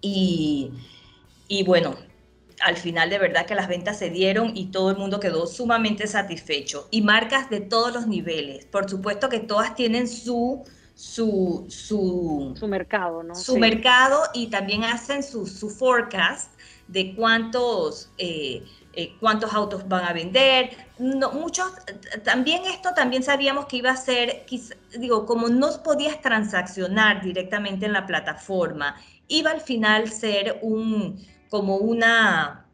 y, 0.02 0.70
y 1.48 1.64
bueno, 1.64 1.96
al 2.60 2.76
final 2.76 3.08
de 3.08 3.18
verdad 3.18 3.46
que 3.46 3.54
las 3.54 3.68
ventas 3.68 3.98
se 3.98 4.10
dieron 4.10 4.54
y 4.54 4.66
todo 4.66 4.90
el 4.90 4.96
mundo 4.98 5.18
quedó 5.18 5.46
sumamente 5.46 6.06
satisfecho. 6.06 6.88
Y 6.90 7.00
marcas 7.02 7.48
de 7.48 7.60
todos 7.60 7.92
los 7.94 8.06
niveles. 8.06 8.66
Por 8.66 8.88
supuesto 8.88 9.28
que 9.28 9.40
todas 9.40 9.74
tienen 9.74 10.06
su 10.06 10.64
su, 10.94 11.66
su, 11.68 12.54
mercado, 12.68 13.22
¿no? 13.22 13.34
Su 13.34 13.58
mercado 13.58 14.22
y 14.32 14.46
también 14.46 14.84
hacen 14.84 15.22
su, 15.22 15.46
su 15.46 15.68
forecast 15.68 16.52
de 16.86 17.14
cuántos, 17.14 18.10
eh, 18.18 18.62
eh, 18.96 19.16
cuántos 19.20 19.52
autos 19.52 19.86
van 19.88 20.04
a 20.04 20.12
vender. 20.12 20.70
No, 20.98 21.32
muchos, 21.32 21.66
también 22.24 22.64
esto 22.66 22.90
también 22.94 23.22
sabíamos 23.22 23.66
que 23.66 23.78
iba 23.78 23.90
a 23.90 23.96
ser, 23.96 24.44
digo, 24.98 25.26
como 25.26 25.48
no 25.48 25.82
podías 25.82 26.20
transaccionar 26.20 27.22
directamente 27.22 27.86
en 27.86 27.92
la 27.92 28.06
plataforma, 28.06 28.96
iba 29.28 29.50
al 29.50 29.60
final 29.60 30.10
ser 30.10 30.58
un, 30.62 31.24
como 31.50 31.76
una, 31.76 32.66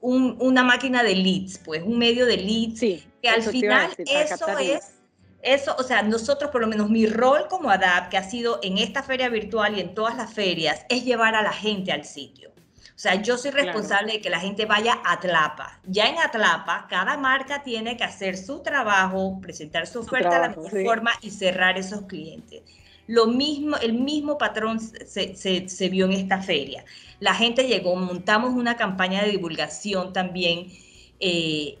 una 0.00 0.62
máquina 0.64 1.02
de 1.02 1.14
leads, 1.14 1.58
pues 1.58 1.82
un 1.82 1.98
medio 1.98 2.26
de 2.26 2.36
leads, 2.36 2.80
que 3.22 3.28
al 3.28 3.42
final 3.42 3.90
eso 3.98 4.58
es 4.58 4.94
eso, 5.44 5.76
o 5.78 5.82
sea, 5.82 6.02
nosotros, 6.02 6.50
por 6.50 6.62
lo 6.62 6.66
menos 6.66 6.88
mi 6.88 7.06
rol 7.06 7.48
como 7.48 7.68
ADAP, 7.70 8.08
que 8.08 8.16
ha 8.16 8.22
sido 8.22 8.60
en 8.62 8.78
esta 8.78 9.02
feria 9.02 9.28
virtual 9.28 9.76
y 9.76 9.80
en 9.80 9.94
todas 9.94 10.16
las 10.16 10.32
ferias, 10.32 10.86
es 10.88 11.04
llevar 11.04 11.34
a 11.34 11.42
la 11.42 11.52
gente 11.52 11.92
al 11.92 12.04
sitio. 12.04 12.53
O 12.94 12.98
sea, 12.98 13.20
yo 13.20 13.36
soy 13.36 13.50
responsable 13.50 14.12
de 14.12 14.20
que 14.20 14.30
la 14.30 14.38
gente 14.38 14.66
vaya 14.66 15.00
a 15.04 15.14
Atlapa. 15.14 15.80
Ya 15.84 16.06
en 16.06 16.16
Atlapa, 16.18 16.86
cada 16.88 17.16
marca 17.16 17.64
tiene 17.64 17.96
que 17.96 18.04
hacer 18.04 18.36
su 18.36 18.62
trabajo, 18.62 19.40
presentar 19.40 19.88
su 19.88 20.00
oferta 20.00 20.34
de 20.34 20.40
la 20.40 20.48
mejor 20.50 20.70
forma 20.84 21.10
y 21.20 21.30
cerrar 21.30 21.76
esos 21.76 22.02
clientes. 22.02 22.62
Lo 23.08 23.26
mismo, 23.26 23.76
el 23.78 23.94
mismo 23.94 24.38
patrón 24.38 24.78
se, 24.80 25.36
se, 25.36 25.88
vio 25.88 26.06
en 26.06 26.12
esta 26.12 26.40
feria. 26.40 26.84
La 27.18 27.34
gente 27.34 27.66
llegó, 27.66 27.96
montamos 27.96 28.54
una 28.54 28.76
campaña 28.76 29.22
de 29.24 29.32
divulgación 29.32 30.12
también, 30.12 30.68
eh, 31.18 31.78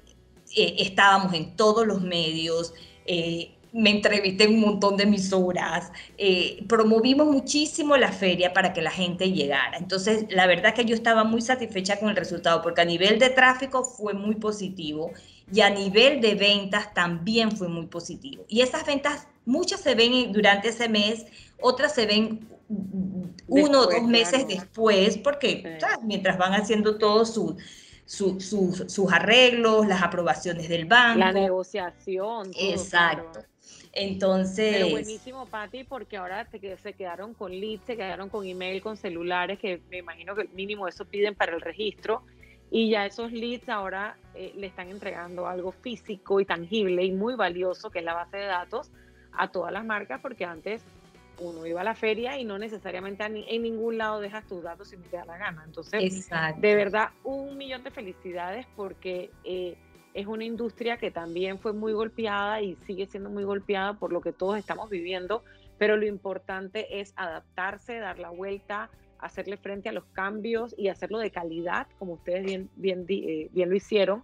eh, 0.56 0.74
estábamos 0.78 1.32
en 1.32 1.54
todos 1.56 1.86
los 1.86 2.02
medios, 2.02 2.74
eh, 3.06 3.52
me 3.74 3.90
entrevisté 3.90 4.44
en 4.44 4.54
un 4.54 4.60
montón 4.60 4.96
de 4.96 5.02
emisoras, 5.02 5.90
eh, 6.16 6.64
promovimos 6.68 7.26
muchísimo 7.26 7.96
la 7.96 8.12
feria 8.12 8.52
para 8.52 8.72
que 8.72 8.80
la 8.80 8.92
gente 8.92 9.32
llegara. 9.32 9.76
Entonces, 9.78 10.26
la 10.30 10.46
verdad 10.46 10.66
es 10.66 10.74
que 10.74 10.84
yo 10.84 10.94
estaba 10.94 11.24
muy 11.24 11.42
satisfecha 11.42 11.98
con 11.98 12.08
el 12.08 12.14
resultado, 12.14 12.62
porque 12.62 12.82
a 12.82 12.84
nivel 12.84 13.18
de 13.18 13.30
tráfico 13.30 13.82
fue 13.82 14.14
muy 14.14 14.36
positivo 14.36 15.10
y 15.52 15.60
a 15.60 15.70
nivel 15.70 16.20
de 16.20 16.36
ventas 16.36 16.94
también 16.94 17.50
fue 17.50 17.66
muy 17.66 17.86
positivo. 17.86 18.44
Y 18.48 18.60
esas 18.60 18.86
ventas, 18.86 19.26
muchas 19.44 19.80
se 19.80 19.96
ven 19.96 20.32
durante 20.32 20.68
ese 20.68 20.88
mes, 20.88 21.26
otras 21.60 21.96
se 21.96 22.06
ven 22.06 22.46
uno 23.48 23.80
o 23.80 23.86
dos 23.86 24.04
meses 24.04 24.46
después, 24.46 25.18
porque 25.18 25.78
mientras 26.04 26.38
van 26.38 26.52
haciendo 26.54 26.96
todo 26.96 27.26
su 27.26 27.56
sus 28.06 29.12
arreglos, 29.12 29.86
las 29.88 30.02
aprobaciones 30.02 30.68
del 30.68 30.84
banco. 30.84 31.18
La 31.18 31.32
negociación. 31.32 32.50
Exacto. 32.54 33.40
Entonces. 33.94 34.74
Pero 34.74 34.90
buenísimo, 34.90 35.46
Patti, 35.46 35.84
porque 35.84 36.16
ahora 36.16 36.48
se 36.50 36.92
quedaron 36.92 37.34
con 37.34 37.52
leads, 37.52 37.84
se 37.84 37.96
quedaron 37.96 38.28
con 38.28 38.46
email, 38.46 38.82
con 38.82 38.96
celulares, 38.96 39.58
que 39.58 39.80
me 39.90 39.98
imagino 39.98 40.34
que 40.34 40.48
mínimo 40.48 40.88
eso 40.88 41.04
piden 41.04 41.34
para 41.34 41.54
el 41.54 41.60
registro. 41.60 42.22
Y 42.70 42.90
ya 42.90 43.06
esos 43.06 43.30
leads 43.30 43.68
ahora 43.68 44.16
eh, 44.34 44.52
le 44.56 44.66
están 44.66 44.88
entregando 44.88 45.46
algo 45.46 45.70
físico 45.70 46.40
y 46.40 46.44
tangible 46.44 47.04
y 47.04 47.12
muy 47.12 47.36
valioso, 47.36 47.90
que 47.90 48.00
es 48.00 48.04
la 48.04 48.14
base 48.14 48.36
de 48.36 48.46
datos, 48.46 48.90
a 49.32 49.48
todas 49.48 49.72
las 49.72 49.84
marcas, 49.84 50.20
porque 50.20 50.44
antes 50.44 50.82
uno 51.38 51.66
iba 51.66 51.80
a 51.80 51.84
la 51.84 51.94
feria 51.94 52.38
y 52.38 52.44
no 52.44 52.58
necesariamente 52.58 53.24
en 53.24 53.62
ningún 53.62 53.98
lado 53.98 54.20
dejas 54.20 54.46
tus 54.46 54.62
datos 54.62 54.88
si 54.88 54.96
te 54.96 55.16
da 55.16 55.24
la 55.24 55.36
gana. 55.36 55.62
Entonces, 55.64 56.28
de 56.58 56.74
verdad, 56.74 57.10
un 57.24 57.56
millón 57.56 57.82
de 57.84 57.90
felicidades 57.90 58.66
porque 58.76 59.30
eh, 59.44 59.76
es 60.14 60.26
una 60.26 60.44
industria 60.44 60.96
que 60.96 61.10
también 61.10 61.58
fue 61.58 61.72
muy 61.72 61.92
golpeada 61.92 62.62
y 62.62 62.76
sigue 62.86 63.06
siendo 63.06 63.30
muy 63.30 63.44
golpeada 63.44 63.94
por 63.94 64.12
lo 64.12 64.20
que 64.20 64.32
todos 64.32 64.56
estamos 64.56 64.88
viviendo, 64.88 65.44
pero 65.76 65.96
lo 65.96 66.06
importante 66.06 67.00
es 67.00 67.12
adaptarse, 67.16 67.98
dar 67.98 68.18
la 68.18 68.30
vuelta, 68.30 68.90
hacerle 69.18 69.56
frente 69.56 69.88
a 69.88 69.92
los 69.92 70.04
cambios 70.06 70.74
y 70.78 70.88
hacerlo 70.88 71.18
de 71.18 71.30
calidad, 71.30 71.88
como 71.98 72.14
ustedes 72.14 72.44
bien, 72.44 72.70
bien, 72.76 73.04
eh, 73.08 73.48
bien 73.52 73.68
lo 73.68 73.76
hicieron. 73.76 74.22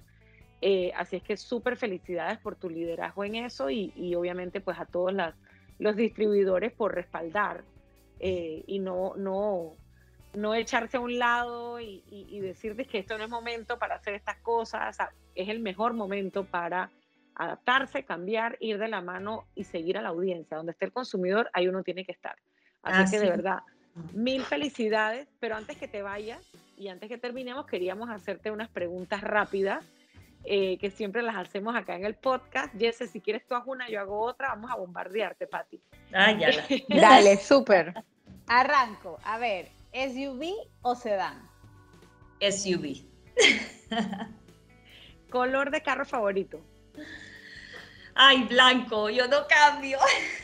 Eh, 0.62 0.92
así 0.96 1.16
es 1.16 1.22
que 1.22 1.36
súper 1.36 1.76
felicidades 1.76 2.38
por 2.38 2.54
tu 2.54 2.70
liderazgo 2.70 3.24
en 3.24 3.34
eso 3.34 3.70
y, 3.70 3.92
y 3.96 4.14
obviamente 4.14 4.60
pues 4.60 4.78
a 4.78 4.84
todas 4.84 5.14
las 5.14 5.34
los 5.80 5.96
distribuidores 5.96 6.72
por 6.72 6.94
respaldar 6.94 7.64
eh, 8.20 8.62
y 8.66 8.78
no, 8.78 9.14
no, 9.16 9.76
no 10.34 10.54
echarse 10.54 10.96
a 10.96 11.00
un 11.00 11.18
lado 11.18 11.80
y, 11.80 12.04
y, 12.08 12.40
decirles 12.40 12.86
que 12.86 12.98
esto 12.98 13.18
no 13.18 13.24
es 13.24 13.30
momento 13.30 13.78
para 13.78 13.96
hacer 13.96 14.14
estas 14.14 14.36
cosas, 14.38 14.96
es 15.34 15.48
el 15.48 15.60
mejor 15.60 15.92
momento 15.92 16.44
para 16.44 16.90
adaptarse, 17.34 18.04
cambiar, 18.04 18.56
ir 18.60 18.78
de 18.78 18.88
la 18.88 19.00
mano 19.00 19.46
y 19.54 19.64
seguir 19.64 19.98
a 19.98 20.02
la 20.02 20.10
audiencia. 20.10 20.56
Donde 20.56 20.72
esté 20.72 20.84
el 20.84 20.92
consumidor, 20.92 21.50
ahí 21.52 21.68
uno 21.68 21.82
tiene 21.82 22.04
que 22.04 22.12
estar. 22.12 22.36
Así 22.82 23.10
que 23.10 23.20
de 23.22 23.30
verdad, 23.30 23.60
mil 24.12 24.42
felicidades, 24.42 25.28
pero 25.40 25.56
antes 25.56 25.76
que 25.76 25.88
te 25.88 26.02
vayas 26.02 26.40
y 26.76 26.88
antes 26.88 27.08
que 27.08 27.18
terminemos, 27.18 27.66
queríamos 27.66 28.10
hacerte 28.10 28.50
unas 28.50 28.68
preguntas 28.68 29.22
rápidas 29.22 29.84
eh, 30.44 30.78
que 30.78 30.90
siempre 30.90 31.22
las 31.22 31.36
hacemos 31.36 31.76
acá 31.76 31.96
en 31.96 32.04
el 32.04 32.14
podcast. 32.14 32.74
Jesse, 32.78 33.10
si 33.10 33.20
quieres 33.20 33.46
tú 33.46 33.54
haz 33.54 33.64
una, 33.66 33.88
yo 33.88 34.00
hago 34.00 34.20
otra, 34.20 34.48
vamos 34.48 34.70
a 34.70 34.76
bombardearte, 34.76 35.46
Pati. 35.46 35.80
Ah, 36.12 36.32
ya. 36.32 36.50
Dale, 36.88 37.36
súper. 37.36 37.92
Arranco. 38.46 39.18
A 39.22 39.38
ver, 39.38 39.68
¿SUV 39.92 40.54
o 40.82 40.94
sedán? 40.94 41.48
SUV. 42.40 43.04
¿Color 45.30 45.70
de 45.70 45.82
carro 45.82 46.04
favorito? 46.04 46.60
Ay, 48.14 48.44
blanco, 48.44 49.08
yo 49.08 49.26
no 49.28 49.46
cambio. 49.46 49.98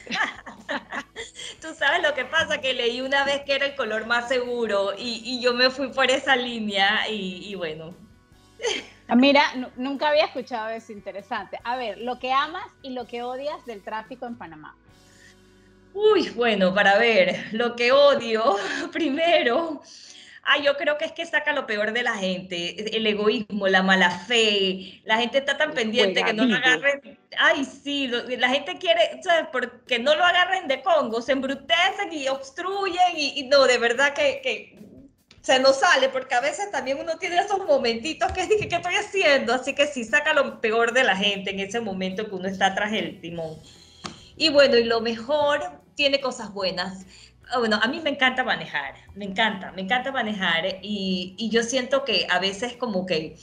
Tú 1.61 1.75
sabes 1.75 2.03
lo 2.03 2.15
que 2.15 2.25
pasa, 2.25 2.61
que 2.61 2.73
leí 2.73 3.01
una 3.01 3.25
vez 3.25 3.43
que 3.43 3.55
era 3.55 3.67
el 3.67 3.75
color 3.75 4.07
más 4.07 4.29
seguro 4.29 4.93
y, 4.97 5.41
yo 5.41 5.53
me 5.53 5.71
fui 5.71 5.89
por 5.89 6.11
esa 6.11 6.37
línea 6.37 7.09
y, 7.09 7.49
y 7.49 7.55
bueno. 7.55 7.95
Ah, 9.09 9.15
mira, 9.17 9.43
nunca 9.77 10.09
había 10.09 10.25
escuchado 10.25 10.71
eso, 10.71 10.93
interesante. 10.93 11.59
A 11.65 11.77
ver, 11.77 11.99
lo 11.99 12.19
que 12.19 12.33
amas 12.33 12.67
y 12.83 12.91
lo 12.91 13.07
que 13.07 13.23
odias 13.23 13.65
del 13.67 13.83
tráfico 13.83 14.27
en 14.27 14.37
Panamá. 14.37 14.77
Uy, 15.97 16.29
bueno, 16.29 16.75
para 16.75 16.99
ver, 16.99 17.47
lo 17.53 17.75
que 17.75 17.91
odio, 17.91 18.57
primero, 18.93 19.81
ay, 20.43 20.63
yo 20.63 20.77
creo 20.77 20.99
que 20.99 21.07
es 21.07 21.13
que 21.13 21.25
saca 21.25 21.55
lo 21.55 21.67
peor 21.67 21.95
de 21.95 22.03
la 22.03 22.15
gente, 22.17 22.95
el 22.95 23.07
egoísmo, 23.07 23.67
la 23.67 23.83
mala 23.83 24.11
fe, 24.11 25.01
la 25.05 25.17
gente 25.17 25.39
está 25.39 25.57
tan 25.57 25.73
pendiente 25.73 26.23
que 26.23 26.35
no 26.35 26.45
lo 26.45 26.55
agarren, 26.55 27.19
ay, 27.39 27.65
sí, 27.65 28.09
la 28.09 28.51
gente 28.51 28.77
quiere, 28.77 29.23
¿sabes? 29.23 29.47
Porque 29.51 29.99
no 29.99 30.15
lo 30.15 30.23
agarren 30.23 30.69
de 30.69 30.83
Congo, 30.83 31.23
se 31.23 31.33
embrutecen 31.33 32.13
y 32.13 32.29
obstruyen 32.29 33.17
y, 33.17 33.45
no, 33.45 33.65
de 33.67 33.79
verdad 33.79 34.13
que, 34.13 34.77
se 35.41 35.61
nos 35.61 35.81
sale, 35.81 36.11
porque 36.11 36.35
a 36.35 36.41
veces 36.41 36.71
también 36.73 36.99
uno 37.01 37.17
tiene 37.17 37.39
esos 37.39 37.65
momentitos 37.67 38.33
que 38.33 38.41
es, 38.43 38.49
¿qué 38.49 38.77
estoy 38.77 38.97
haciendo? 38.97 39.55
Así 39.55 39.75
que 39.75 39.87
sí, 39.87 40.05
saca 40.05 40.35
lo 40.35 40.61
peor 40.61 40.93
de 40.93 41.05
la 41.05 41.17
gente 41.17 41.53
en 41.53 41.61
ese 41.61 41.81
momento 41.81 42.29
que 42.29 42.35
uno 42.35 42.49
está 42.49 42.75
tras 42.75 42.93
el 42.93 43.19
timón. 43.23 43.57
Y 44.37 44.51
bueno, 44.51 44.77
y 44.77 44.85
lo 44.85 45.01
mejor 45.01 45.86
tiene 45.97 46.21
cosas 46.21 46.53
buenas. 46.53 47.07
Ah, 47.51 47.59
bueno, 47.59 47.79
a 47.83 47.89
mí 47.89 48.01
me 48.01 48.11
encanta 48.11 48.45
manejar, 48.45 48.95
me 49.15 49.25
encanta, 49.25 49.73
me 49.73 49.83
encanta 49.83 50.13
manejar 50.13 50.67
y, 50.83 51.35
y 51.39 51.51
yo 51.51 51.63
siento 51.63 52.05
que 52.05 52.27
a 52.31 52.39
veces 52.39 52.77
como 52.77 53.07
que 53.07 53.37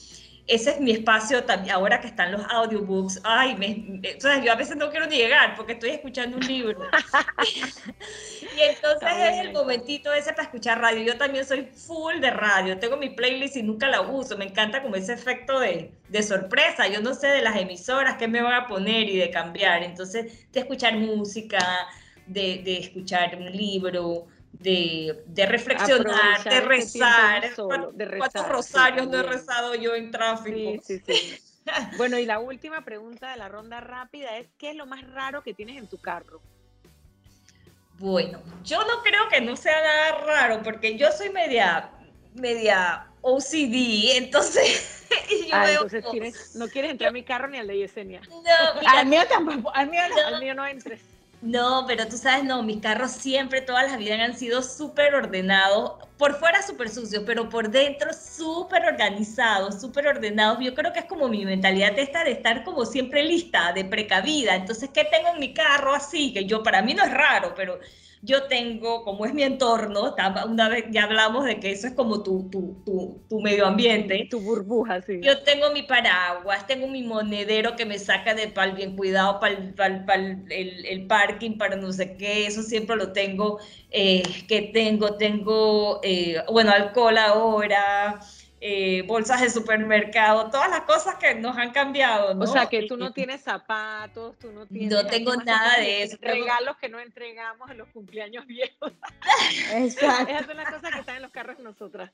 ese 0.46 0.72
es 0.72 0.80
mi 0.82 0.92
espacio 0.92 1.46
también, 1.46 1.74
ahora 1.74 2.02
que 2.02 2.08
están 2.08 2.32
los 2.32 2.42
audiobooks, 2.50 3.22
ay, 3.24 3.56
me, 3.56 4.02
yo 4.44 4.52
a 4.52 4.56
veces 4.56 4.76
no 4.76 4.90
quiero 4.90 5.08
ni 5.08 5.16
llegar 5.16 5.56
porque 5.56 5.74
estoy 5.74 5.92
escuchando 5.92 6.36
un 6.36 6.46
libro. 6.46 6.82
y 8.58 8.62
entonces 8.62 9.10
es 9.10 9.40
el 9.40 9.54
momentito 9.54 10.12
ese 10.14 10.32
para 10.32 10.44
escuchar 10.44 10.82
radio. 10.82 11.02
Yo 11.04 11.18
también 11.18 11.46
soy 11.46 11.64
full 11.64 12.20
de 12.20 12.32
radio, 12.32 12.78
tengo 12.78 12.98
mi 12.98 13.10
playlist 13.10 13.56
y 13.56 13.64
nunca 13.64 13.88
la 13.88 14.02
uso, 14.02 14.38
me 14.38 14.46
encanta 14.46 14.82
como 14.82 14.96
ese 14.96 15.14
efecto 15.14 15.60
de, 15.60 15.94
de 16.10 16.24
sorpresa, 16.24 16.88
yo 16.90 17.00
no 17.02 17.14
sé 17.14 17.28
de 17.28 17.42
las 17.42 17.56
emisoras 17.56 18.18
qué 18.18 18.28
me 18.28 18.42
van 18.42 18.54
a 18.54 18.68
poner 18.68 19.10
y 19.10 19.18
de 19.18 19.32
cambiar, 19.32 19.84
entonces 19.84 20.52
de 20.52 20.60
escuchar 20.60 20.96
música, 20.98 21.60
de, 22.26 22.62
de 22.64 22.78
escuchar 22.78 23.36
un 23.36 23.52
libro, 23.52 24.28
de, 24.52 25.24
de 25.28 25.46
reflexionar, 25.46 26.44
de 26.44 26.62
rezar. 26.62 27.52
¿Cuántos 28.18 28.48
rosarios 28.48 29.08
no 29.08 29.20
he 29.20 29.24
rezado 29.24 29.76
yo 29.76 29.96
en 29.96 30.12
tráfico? 30.12 30.84
Sí, 30.84 31.02
sí, 31.02 31.02
sí. 31.06 31.38
bueno, 31.98 32.18
y 32.18 32.26
la 32.26 32.40
última 32.40 32.84
pregunta 32.84 33.32
de 33.32 33.38
la 33.38 33.50
ronda 33.50 33.80
rápida 33.80 34.38
es, 34.38 34.48
¿qué 34.58 34.72
es 34.72 34.76
lo 34.76 34.86
más 34.86 35.06
raro 35.12 35.44
que 35.44 35.54
tienes 35.54 35.78
en 35.78 35.88
tu 35.88 35.98
carro? 35.98 36.42
Bueno, 38.00 38.42
yo 38.64 38.80
no 38.82 39.02
creo 39.04 39.30
que 39.30 39.40
no 39.40 39.56
sea 39.56 39.80
nada 39.82 40.26
raro, 40.26 40.64
porque 40.64 40.98
yo 40.98 41.12
soy 41.12 41.30
media, 41.30 41.90
media 42.34 43.08
OCD, 43.22 44.18
entonces... 44.18 45.06
yo 45.30 45.48
ah, 45.54 45.72
entonces 45.72 46.56
no 46.56 46.68
quieres 46.68 46.92
entrar 46.92 47.10
a 47.10 47.14
mi 47.14 47.24
carro 47.24 47.48
ni 47.48 47.58
al 47.58 47.68
de 47.68 47.78
Yesenia. 47.78 48.22
No, 48.30 48.90
al 48.90 49.06
mío 49.06 49.22
tampoco, 49.30 49.74
al 49.74 49.90
mío 49.90 50.02
no, 50.10 50.28
al 50.28 50.40
mío 50.42 50.54
no 50.56 50.66
entres. 50.66 51.00
No, 51.46 51.84
pero 51.88 52.08
tú 52.08 52.18
sabes, 52.18 52.46
no, 52.46 52.64
mis 52.64 52.80
carros 52.82 53.12
siempre, 53.12 53.60
todas 53.60 53.92
las 53.92 53.98
vidas 54.00 54.18
han 54.22 54.38
sido 54.38 54.64
súper 54.64 55.14
ordenados, 55.14 55.92
por 56.18 56.36
fuera 56.40 56.62
súper 56.62 56.90
sucios, 56.90 57.24
pero 57.26 57.50
por 57.50 57.70
dentro 57.70 58.12
súper 58.14 58.86
organizados, 58.86 59.82
súper 59.82 60.08
ordenados. 60.08 60.60
Yo 60.64 60.74
creo 60.74 60.94
que 60.94 61.00
es 61.00 61.06
como 61.06 61.28
mi 61.28 61.44
mentalidad 61.46 62.00
esta 62.00 62.24
de 62.24 62.32
estar 62.32 62.64
como 62.64 62.86
siempre 62.86 63.24
lista, 63.24 63.74
de 63.74 63.84
precavida. 63.84 64.56
Entonces, 64.56 64.90
¿qué 64.94 65.04
tengo 65.04 65.30
en 65.34 65.40
mi 65.42 65.54
carro 65.54 65.94
así? 65.94 66.32
Que 66.34 66.46
yo, 66.46 66.64
para 66.64 66.82
mí 66.82 66.94
no 66.94 67.04
es 67.04 67.12
raro, 67.12 67.54
pero 67.56 67.78
yo 68.26 68.44
tengo, 68.44 69.04
como 69.04 69.26
es 69.26 69.34
mi 69.34 69.44
entorno, 69.44 70.16
una 70.48 70.70
vez 70.70 70.86
ya 70.92 71.04
hablamos 71.04 71.44
de 71.44 71.60
que 71.60 71.72
eso 71.72 71.88
es 71.88 71.94
como 71.94 72.24
tu, 72.24 72.50
tu, 72.50 72.82
tu, 72.86 73.22
tu 73.28 73.42
medio 73.42 73.68
ambiente. 73.68 74.28
Tu 74.32 74.40
burbuja, 74.40 75.02
sí. 75.02 75.20
Yo 75.22 75.44
tengo 75.44 75.72
mi 75.72 75.84
paraguas, 75.84 76.66
tengo 76.66 76.88
mi 76.88 77.04
monedero 77.04 77.76
que 77.76 77.86
me 77.86 78.00
saca 78.00 78.34
de 78.34 78.48
pal 78.48 78.76
bien 78.76 78.96
cuidado 78.96 79.42
para 79.42 79.56
el, 80.16 80.46
el, 80.50 81.06
parking, 81.06 81.58
para 81.58 81.76
no 81.76 81.92
sé 81.92 82.16
qué, 82.16 82.48
eso 82.48 82.64
siempre 82.64 82.96
lo 82.96 83.12
tengo. 83.12 83.60
Eh, 83.92 84.24
que 84.48 84.72
tengo, 84.74 85.18
tengo, 85.18 86.00
eh, 86.02 86.38
bueno, 86.50 86.72
alcohol 86.72 87.18
ahora. 87.18 88.22
Eh, 88.66 89.02
bolsas 89.02 89.42
de 89.42 89.50
supermercado, 89.50 90.50
todas 90.50 90.70
las 90.70 90.84
cosas 90.84 91.16
que 91.16 91.36
nos 91.36 91.58
han 91.58 91.74
cambiado. 91.74 92.34
¿no? 92.34 92.46
O 92.46 92.48
sea, 92.48 92.68
que 92.68 92.84
tú 92.84 92.96
no 92.96 93.12
tienes 93.12 93.42
zapatos, 93.42 94.40
tú 94.40 94.54
no 94.54 94.66
tienes... 94.66 94.90
No 94.90 95.06
tengo 95.06 95.36
nada 95.36 95.80
de 95.80 96.04
eso. 96.04 96.16
Regalos 96.22 96.78
que 96.78 96.88
no 96.88 96.98
entregamos 96.98 97.70
en 97.70 97.80
los 97.80 97.90
cumpleaños 97.90 98.48
viejos. 98.48 98.94
Exacto. 99.74 100.32
Esas 100.32 100.46
son 100.46 100.56
las 100.56 100.72
cosas 100.72 100.92
que 100.94 101.00
están 101.02 101.18
en 101.18 101.24
los 101.24 101.32
carros 101.32 101.58
de 101.58 101.64
nosotras. 101.66 102.12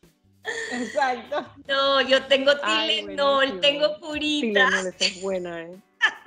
Exacto. 0.72 1.46
No, 1.68 2.02
yo 2.02 2.26
tengo 2.26 2.52
Tylenol, 2.58 3.60
tengo 3.60 4.00
puritas. 4.00 4.70
Tylenol, 4.70 4.96
es 5.00 5.22
buena, 5.22 5.62
¿eh? 5.64 5.78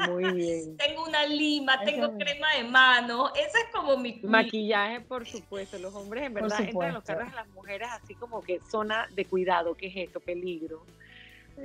Muy 0.08 0.32
bien. 0.32 0.76
tengo 0.78 1.04
una 1.04 1.26
lima, 1.26 1.80
tengo 1.84 2.16
crema 2.16 2.54
de 2.56 2.64
mano. 2.64 3.32
Ese 3.34 3.58
es 3.58 3.66
como 3.72 3.96
mi. 3.96 4.20
Maquillaje, 4.22 5.00
por 5.00 5.26
supuesto. 5.26 5.78
Los 5.78 5.94
hombres, 5.94 6.24
en 6.24 6.34
verdad, 6.34 6.60
entran 6.60 6.88
en 6.88 6.94
los 6.94 7.04
carros 7.04 7.30
de 7.30 7.36
las 7.36 7.48
mujeres 7.48 7.88
así 7.90 8.14
como 8.14 8.42
que 8.42 8.60
zona 8.70 9.08
de 9.14 9.24
cuidado. 9.24 9.74
¿Qué 9.74 9.86
es 9.86 9.96
esto? 9.96 10.20
Peligro. 10.20 10.84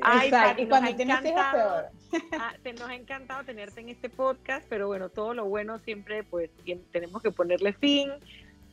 Ay, 0.01 0.31
y 0.57 0.65
cuando 0.67 0.93
tienes 0.95 1.25
hijos, 1.25 1.45
peor. 1.53 1.85
Ah, 2.33 2.53
te, 2.61 2.73
nos 2.73 2.89
ha 2.89 2.95
encantado 2.95 3.43
tenerte 3.45 3.79
en 3.79 3.89
este 3.89 4.09
podcast, 4.09 4.65
pero 4.69 4.87
bueno, 4.87 5.09
todo 5.09 5.33
lo 5.33 5.45
bueno 5.45 5.79
siempre, 5.79 6.23
pues 6.23 6.49
tenemos 6.91 7.21
que 7.21 7.31
ponerle 7.31 7.73
fin. 7.73 8.11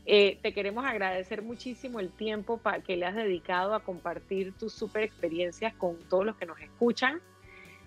Eh, 0.07 0.39
te 0.43 0.53
queremos 0.53 0.85
agradecer 0.85 1.43
muchísimo 1.43 1.99
el 1.99 2.11
tiempo 2.11 2.61
que 2.87 2.97
le 2.97 3.07
has 3.07 3.15
dedicado 3.15 3.75
a 3.75 3.81
compartir 3.81 4.53
tus 4.53 4.75
super 4.75 5.03
experiencias 5.03 5.75
con 5.75 5.99
todos 6.11 6.27
los 6.27 6.37
que 6.37 6.47
nos 6.47 6.61
escuchan. 6.61 7.21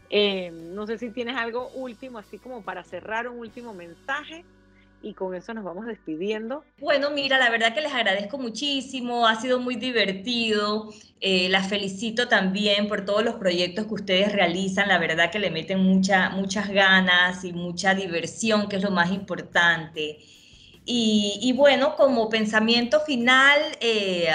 Eh, 0.10 0.52
no 0.52 0.88
sé 0.88 0.98
si 0.98 1.10
tienes 1.10 1.36
algo 1.36 1.70
último, 1.70 2.18
así 2.18 2.38
como 2.38 2.64
para 2.64 2.84
cerrar 2.84 3.28
un 3.28 3.40
último 3.40 3.74
mensaje 3.74 4.46
y 5.02 5.14
con 5.14 5.36
eso 5.36 5.54
nos 5.54 5.64
vamos 5.64 5.86
despidiendo. 5.86 6.64
Bueno, 6.80 7.12
mira, 7.12 7.38
la 7.38 7.52
verdad 7.52 7.74
que 7.74 7.82
les 7.82 7.94
agradezco 7.94 8.38
muchísimo, 8.38 9.28
ha 9.28 9.36
sido 9.40 9.60
muy 9.60 9.76
divertido, 9.76 10.92
eh, 11.20 11.50
las 11.50 11.70
felicito 11.70 12.28
también 12.28 12.88
por 12.88 13.06
todos 13.06 13.24
los 13.24 13.36
proyectos 13.36 13.86
que 13.86 13.94
ustedes 13.94 14.32
realizan, 14.32 14.88
la 14.88 14.98
verdad 14.98 15.30
que 15.30 15.40
le 15.40 15.52
meten 15.52 15.80
mucha, 15.80 16.30
muchas 16.32 16.70
ganas 16.70 17.44
y 17.44 17.54
mucha 17.54 17.94
diversión, 17.94 18.68
que 18.68 18.78
es 18.78 18.84
lo 18.84 18.92
más 18.92 19.12
importante. 19.12 20.18
Y, 20.90 21.52
bueno, 21.54 21.98
como 21.98 22.30
pensamiento 22.30 23.02
final, 23.02 23.60
eh, 23.82 24.30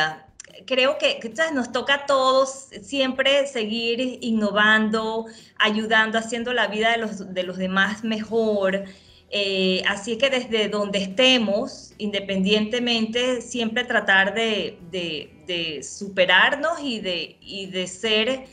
creo 0.67 0.99
que, 0.99 1.19
nos 1.55 1.73
toca 1.73 1.95
a 1.95 2.07
todos 2.07 2.69
siempre 2.83 3.47
seguir 3.47 4.19
innovando, 4.21 5.27
ayudando, 5.59 6.19
haciendo 6.19 6.53
la 6.53 6.67
vida 6.67 6.93
de 6.93 6.99
los, 6.99 7.33
de 7.33 7.43
los 7.45 7.57
demás 7.57 8.05
mejor. 8.05 8.85
Eh, 9.31 9.83
así 9.89 10.19
que 10.19 10.29
desde 10.29 10.69
donde 10.69 10.99
estemos, 10.99 11.95
independientemente, 11.97 13.41
siempre 13.41 13.85
tratar 13.85 14.35
de, 14.35 14.79
de, 14.91 15.83
superarnos 15.83 16.81
y 16.83 17.01
de, 17.01 17.39
y 17.41 17.67
de 17.67 17.87
ser 17.87 18.47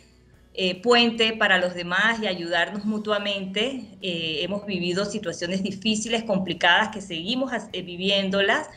eh, 0.53 0.81
puente 0.81 1.33
para 1.33 1.57
los 1.57 1.73
demás 1.73 2.21
y 2.21 2.27
ayudarnos 2.27 2.85
mutuamente. 2.85 3.85
Eh, 4.01 4.39
hemos 4.41 4.65
vivido 4.65 5.05
situaciones 5.05 5.63
difíciles, 5.63 6.23
complicadas, 6.23 6.89
que 6.89 7.01
seguimos 7.01 7.51
viviéndolas 7.71 8.69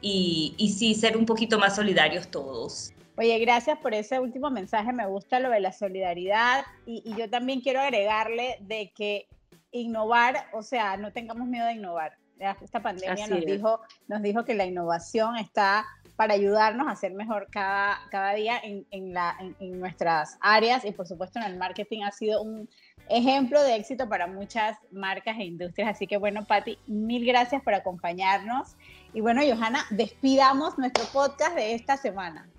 y, 0.00 0.54
y 0.56 0.70
sí 0.70 0.94
ser 0.94 1.16
un 1.16 1.26
poquito 1.26 1.58
más 1.58 1.76
solidarios 1.76 2.28
todos. 2.28 2.92
Oye, 3.16 3.38
gracias 3.38 3.78
por 3.78 3.92
ese 3.92 4.18
último 4.18 4.50
mensaje, 4.50 4.92
me 4.92 5.06
gusta 5.06 5.40
lo 5.40 5.50
de 5.50 5.60
la 5.60 5.72
solidaridad 5.72 6.64
y, 6.86 7.02
y 7.04 7.14
yo 7.16 7.28
también 7.28 7.60
quiero 7.60 7.80
agregarle 7.80 8.56
de 8.60 8.92
que 8.96 9.28
innovar, 9.72 10.46
o 10.52 10.62
sea, 10.62 10.96
no 10.96 11.12
tengamos 11.12 11.46
miedo 11.46 11.66
de 11.66 11.74
innovar. 11.74 12.16
Esta 12.62 12.80
pandemia 12.80 13.26
nos 13.28 13.44
dijo, 13.44 13.80
nos 14.08 14.22
dijo 14.22 14.46
que 14.46 14.54
la 14.54 14.64
innovación 14.64 15.36
está 15.36 15.84
para 16.20 16.34
ayudarnos 16.34 16.86
a 16.86 16.94
ser 16.96 17.14
mejor 17.14 17.48
cada, 17.50 17.98
cada 18.10 18.34
día 18.34 18.60
en, 18.62 18.86
en, 18.90 19.14
la, 19.14 19.38
en, 19.58 19.80
nuestras 19.80 20.36
áreas 20.42 20.84
y 20.84 20.92
por 20.92 21.06
supuesto 21.06 21.38
en 21.38 21.46
el 21.46 21.56
marketing 21.56 22.02
ha 22.02 22.12
sido 22.12 22.42
un 22.42 22.68
ejemplo 23.08 23.62
de 23.62 23.76
éxito 23.76 24.06
para 24.06 24.26
muchas 24.26 24.76
marcas 24.92 25.38
e 25.38 25.44
industrias. 25.44 25.88
Así 25.88 26.06
que 26.06 26.18
bueno, 26.18 26.44
Patti, 26.44 26.76
mil 26.86 27.24
gracias 27.24 27.62
por 27.62 27.72
acompañarnos. 27.72 28.76
Y 29.14 29.22
bueno, 29.22 29.40
Johanna, 29.40 29.86
despidamos 29.88 30.76
nuestro 30.76 31.04
podcast 31.10 31.56
de 31.56 31.72
esta 31.72 31.96
semana. 31.96 32.50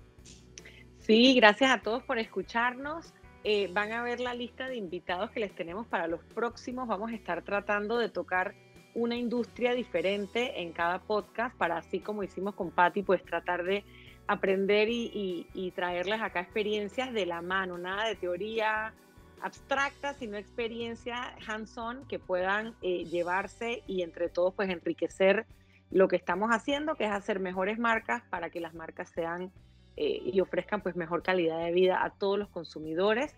Sí, 0.98 1.32
gracias 1.34 1.70
a 1.70 1.82
todos 1.82 2.02
por 2.02 2.18
escucharnos. 2.18 3.14
Eh, 3.44 3.70
van 3.72 3.92
a 3.92 4.02
ver 4.02 4.18
la 4.18 4.34
lista 4.34 4.66
de 4.66 4.74
invitados 4.74 5.30
que 5.30 5.38
les 5.38 5.54
tenemos 5.54 5.86
para 5.86 6.08
los 6.08 6.24
próximos. 6.34 6.88
Vamos 6.88 7.12
a 7.12 7.14
estar 7.14 7.42
tratando 7.42 7.96
de 7.98 8.08
tocar 8.08 8.56
una 8.94 9.16
industria 9.16 9.74
diferente 9.74 10.60
en 10.62 10.72
cada 10.72 11.00
podcast 11.00 11.56
para 11.56 11.78
así 11.78 12.00
como 12.00 12.22
hicimos 12.22 12.54
con 12.54 12.70
Patti, 12.70 13.02
pues 13.02 13.22
tratar 13.24 13.64
de 13.64 13.84
aprender 14.26 14.88
y, 14.90 15.72
traerles 15.74 16.20
acá 16.20 16.40
experiencias 16.40 17.12
de 17.12 17.26
la 17.26 17.42
mano, 17.42 17.78
nada 17.78 18.06
de 18.06 18.14
teoría 18.14 18.94
abstracta, 19.40 20.14
sino 20.14 20.36
experiencia 20.36 21.34
hands-on 21.46 22.06
que 22.06 22.18
puedan 22.18 22.76
eh, 22.82 23.04
llevarse 23.04 23.82
y 23.86 24.02
entre 24.02 24.28
todos 24.28 24.54
pues 24.54 24.70
enriquecer 24.70 25.46
lo 25.90 26.08
que 26.08 26.16
estamos 26.16 26.50
haciendo, 26.50 26.94
que 26.94 27.04
es 27.04 27.10
hacer 27.10 27.40
mejores 27.40 27.78
marcas 27.78 28.22
para 28.30 28.50
que 28.50 28.60
las 28.60 28.72
marcas 28.72 29.10
sean 29.10 29.50
eh, 29.96 30.22
y 30.24 30.40
ofrezcan 30.40 30.80
pues 30.80 30.96
mejor 30.96 31.22
calidad 31.22 31.58
de 31.58 31.72
vida 31.72 32.04
a 32.04 32.10
todos 32.10 32.38
los 32.38 32.48
consumidores. 32.48 33.34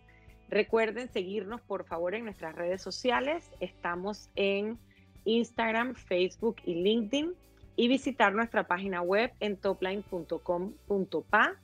Recuerden 0.48 1.08
seguirnos 1.08 1.60
por 1.62 1.84
favor 1.84 2.14
en 2.14 2.24
nuestras 2.24 2.54
redes 2.54 2.82
sociales. 2.82 3.50
Estamos 3.60 4.30
en 4.36 4.78
Instagram, 5.24 5.94
Facebook 5.94 6.56
y 6.64 6.74
LinkedIn 6.74 7.34
y 7.76 7.88
visitar 7.88 8.34
nuestra 8.34 8.66
página 8.66 9.02
web 9.02 9.32
en 9.40 9.56
topline.com.pa 9.56 11.58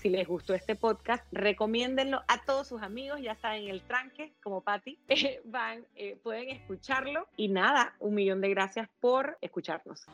si 0.00 0.08
les 0.08 0.26
gustó 0.26 0.54
este 0.54 0.76
podcast, 0.76 1.22
recomiéndenlo 1.30 2.22
a 2.26 2.42
todos 2.46 2.66
sus 2.66 2.80
amigos, 2.80 3.20
ya 3.20 3.34
saben 3.34 3.68
el 3.68 3.82
tranque, 3.82 4.32
como 4.42 4.62
Patti, 4.62 4.98
van, 5.44 5.84
eh, 5.94 6.18
pueden 6.22 6.48
escucharlo. 6.48 7.28
Y 7.36 7.48
nada, 7.48 7.94
un 7.98 8.14
millón 8.14 8.40
de 8.40 8.48
gracias 8.48 8.88
por 9.00 9.36
escucharnos. 9.42 10.06